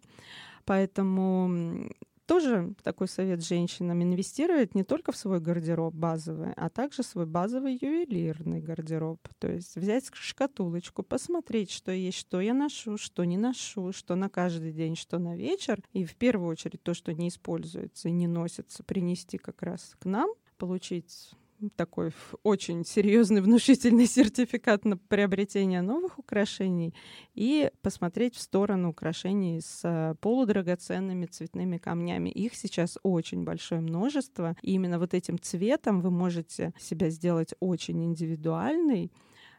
[0.64, 1.90] Поэтому
[2.32, 7.78] тоже такой совет женщинам инвестировать не только в свой гардероб базовый, а также свой базовый
[7.78, 9.20] ювелирный гардероб.
[9.38, 14.30] То есть взять шкатулочку, посмотреть, что есть, что я ношу, что не ношу, что на
[14.30, 15.82] каждый день, что на вечер.
[15.92, 20.06] И в первую очередь то, что не используется и не носится, принести как раз к
[20.06, 21.32] нам, получить
[21.70, 26.94] такой очень серьезный внушительный сертификат на приобретение новых украшений
[27.34, 32.30] и посмотреть в сторону украшений с полудрагоценными цветными камнями.
[32.30, 38.04] Их сейчас очень большое множество, и именно вот этим цветом вы можете себя сделать очень
[38.04, 39.12] индивидуальный,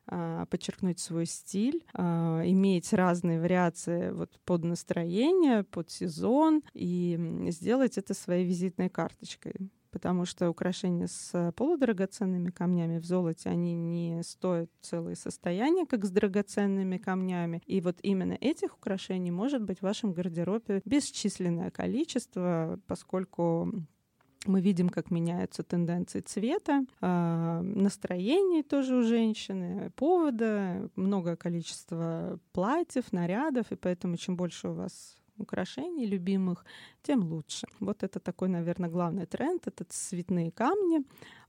[0.06, 7.98] а, подчеркнуть свой стиль, а, иметь разные вариации вот под настроение, под сезон и сделать
[7.98, 9.54] это своей визитной карточкой
[9.94, 16.10] потому что украшения с полудрагоценными камнями в золоте, они не стоят целое состояние, как с
[16.10, 17.62] драгоценными камнями.
[17.68, 23.72] И вот именно этих украшений может быть в вашем гардеробе бесчисленное количество, поскольку
[24.46, 33.14] мы видим, как меняются тенденции цвета, э, настроений тоже у женщины, повода, много количества платьев,
[33.14, 36.66] нарядов, и поэтому чем больше у вас украшений любимых,
[37.04, 37.68] тем лучше.
[37.80, 41.04] Вот это такой, наверное, главный тренд, это цветные камни.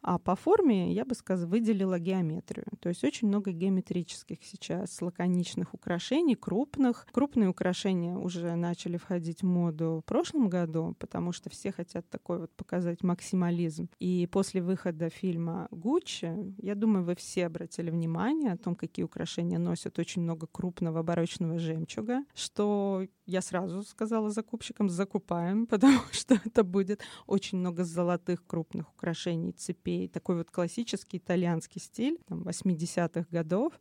[0.06, 2.66] А по форме, я бы сказала, выделила геометрию.
[2.80, 7.06] То есть очень много геометрических сейчас лаконичных украшений, крупных.
[7.10, 12.40] Крупные украшения уже начали входить в моду в прошлом году, потому что все хотят такой
[12.40, 13.88] вот показать максимализм.
[13.98, 19.58] И после выхода фильма «Гуччи», я думаю, вы все обратили внимание о том, какие украшения
[19.58, 26.64] носят очень много крупного оборочного жемчуга, что я сразу сказала закупщикам, закупаем, потому что это
[26.64, 33.72] будет очень много золотых крупных украшений, цепей, такой вот классический итальянский стиль там, 80-х годов.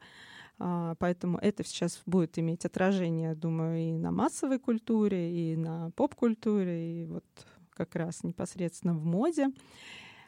[0.59, 7.03] А, поэтому это сейчас будет иметь отражение, думаю, и на массовой культуре, и на поп-культуре,
[7.03, 7.25] и вот
[7.71, 9.47] как раз непосредственно в моде.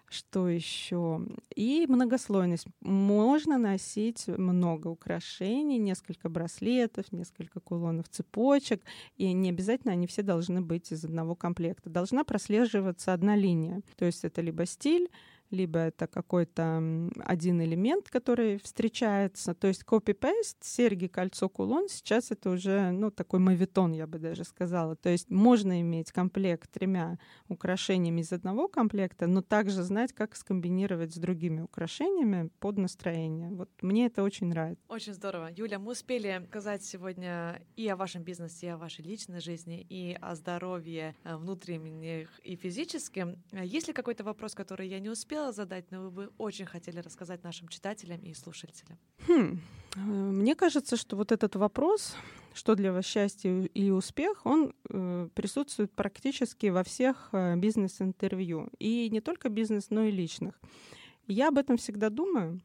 [0.09, 1.21] Что еще?
[1.55, 2.67] И многослойность.
[2.81, 8.81] Можно носить много украшений, несколько браслетов, несколько кулонов, цепочек.
[9.17, 11.89] И не обязательно они все должны быть из одного комплекта.
[11.89, 13.81] Должна прослеживаться одна линия.
[13.97, 15.09] То есть это либо стиль,
[15.51, 19.53] либо это какой-то один элемент, который встречается.
[19.53, 24.43] То есть копи-пейст, серьги, кольцо, кулон, сейчас это уже, ну, такой мавитон, я бы даже
[24.43, 24.95] сказала.
[24.95, 27.17] То есть можно иметь комплект тремя
[27.47, 33.49] украшениями из одного комплекта, но также знать, как скомбинировать с другими украшениями под настроение.
[33.51, 34.83] Вот мне это очень нравится.
[34.89, 35.49] Очень здорово.
[35.55, 40.17] Юля, мы успели сказать сегодня и о вашем бизнесе, и о вашей личной жизни, и
[40.19, 43.43] о здоровье э, внутренних и физическим.
[43.51, 46.99] Есть ли какой-то вопрос, который я не успела успела задать, но вы бы очень хотели
[46.99, 48.97] рассказать нашим читателям и слушателям?
[49.27, 49.59] Хм.
[49.95, 52.15] Э, мне кажется, что вот этот вопрос,
[52.53, 58.69] что для вас счастье и успех, он э, присутствует практически во всех э, бизнес-интервью.
[58.79, 60.61] И не только бизнес, но и личных.
[61.27, 62.61] Я об этом всегда думаю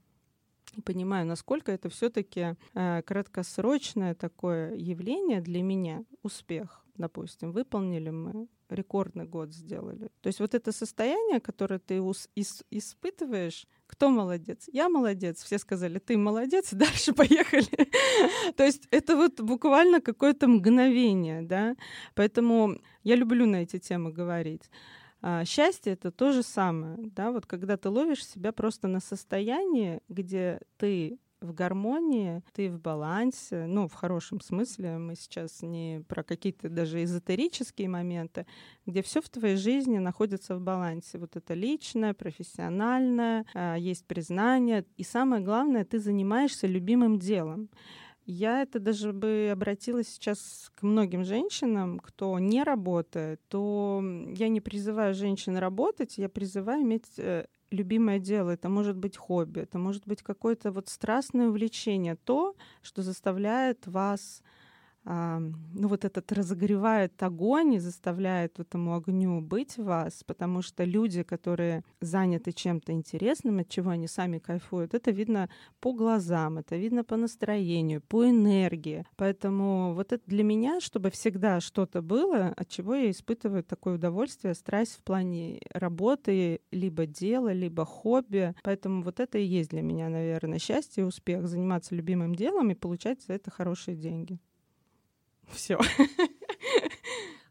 [0.76, 8.48] и понимаю, насколько это все-таки э, краткосрочное такое явление для меня, успех, допустим, выполнили мы
[8.68, 10.10] рекордный год сделали.
[10.20, 14.68] То есть вот это состояние, которое ты ис- испытываешь, кто молодец?
[14.72, 15.42] Я молодец.
[15.42, 17.90] Все сказали, ты молодец, дальше поехали.
[18.56, 21.74] То есть это вот буквально какое-то мгновение, да.
[22.14, 24.70] Поэтому я люблю на эти темы говорить.
[25.22, 30.00] А, счастье это то же самое, да, вот когда ты ловишь себя просто на состоянии,
[30.08, 36.22] где ты в гармонии, ты в балансе, ну, в хорошем смысле, мы сейчас не про
[36.22, 38.46] какие-то даже эзотерические моменты,
[38.86, 41.18] где все в твоей жизни находится в балансе.
[41.18, 47.70] Вот это личное, профессиональное, а, есть признание, и самое главное, ты занимаешься любимым делом.
[48.26, 54.60] Я это даже бы обратилась сейчас к многим женщинам, кто не работает, то я не
[54.60, 60.06] призываю женщин работать, я призываю иметь э, любимое дело, это может быть хобби, это может
[60.06, 64.42] быть какое-то вот страстное увлечение, то, что заставляет вас
[65.10, 71.22] ну, вот этот разогревает огонь и заставляет этому огню быть в вас, потому что люди,
[71.22, 75.48] которые заняты чем-то интересным, от чего они сами кайфуют, это видно
[75.80, 79.04] по глазам, это видно по настроению, по энергии.
[79.16, 84.54] Поэтому вот это для меня, чтобы всегда что-то было, от чего я испытываю такое удовольствие,
[84.54, 88.54] страсть в плане работы, либо дела, либо хобби.
[88.62, 92.74] Поэтому вот это и есть для меня, наверное, счастье и успех, заниматься любимым делом и
[92.74, 94.38] получать за это хорошие деньги.
[95.52, 95.78] Все.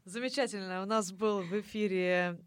[0.04, 0.82] Замечательно.
[0.82, 2.38] У нас был в эфире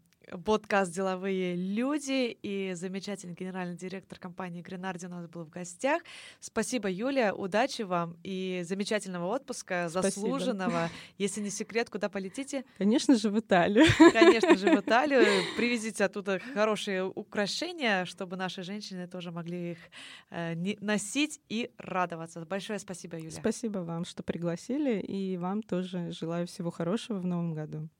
[0.42, 6.02] подкаст «Деловые люди» и замечательный генеральный директор компании «Гренарди» у нас был в гостях.
[6.40, 10.10] Спасибо, Юля, удачи вам и замечательного отпуска, Спасибо.
[10.10, 10.90] заслуженного.
[11.18, 12.64] Если не секрет, куда полетите?
[12.78, 13.86] Конечно же, в Италию.
[14.12, 15.24] Конечно же, в Италию.
[15.56, 19.78] Привезите оттуда хорошие украшения, чтобы наши женщины тоже могли их
[20.30, 22.44] э, носить и радоваться.
[22.44, 23.30] Большое спасибо, Юля.
[23.30, 27.88] Спасибо вам, что пригласили, и вам тоже желаю всего хорошего в новом году.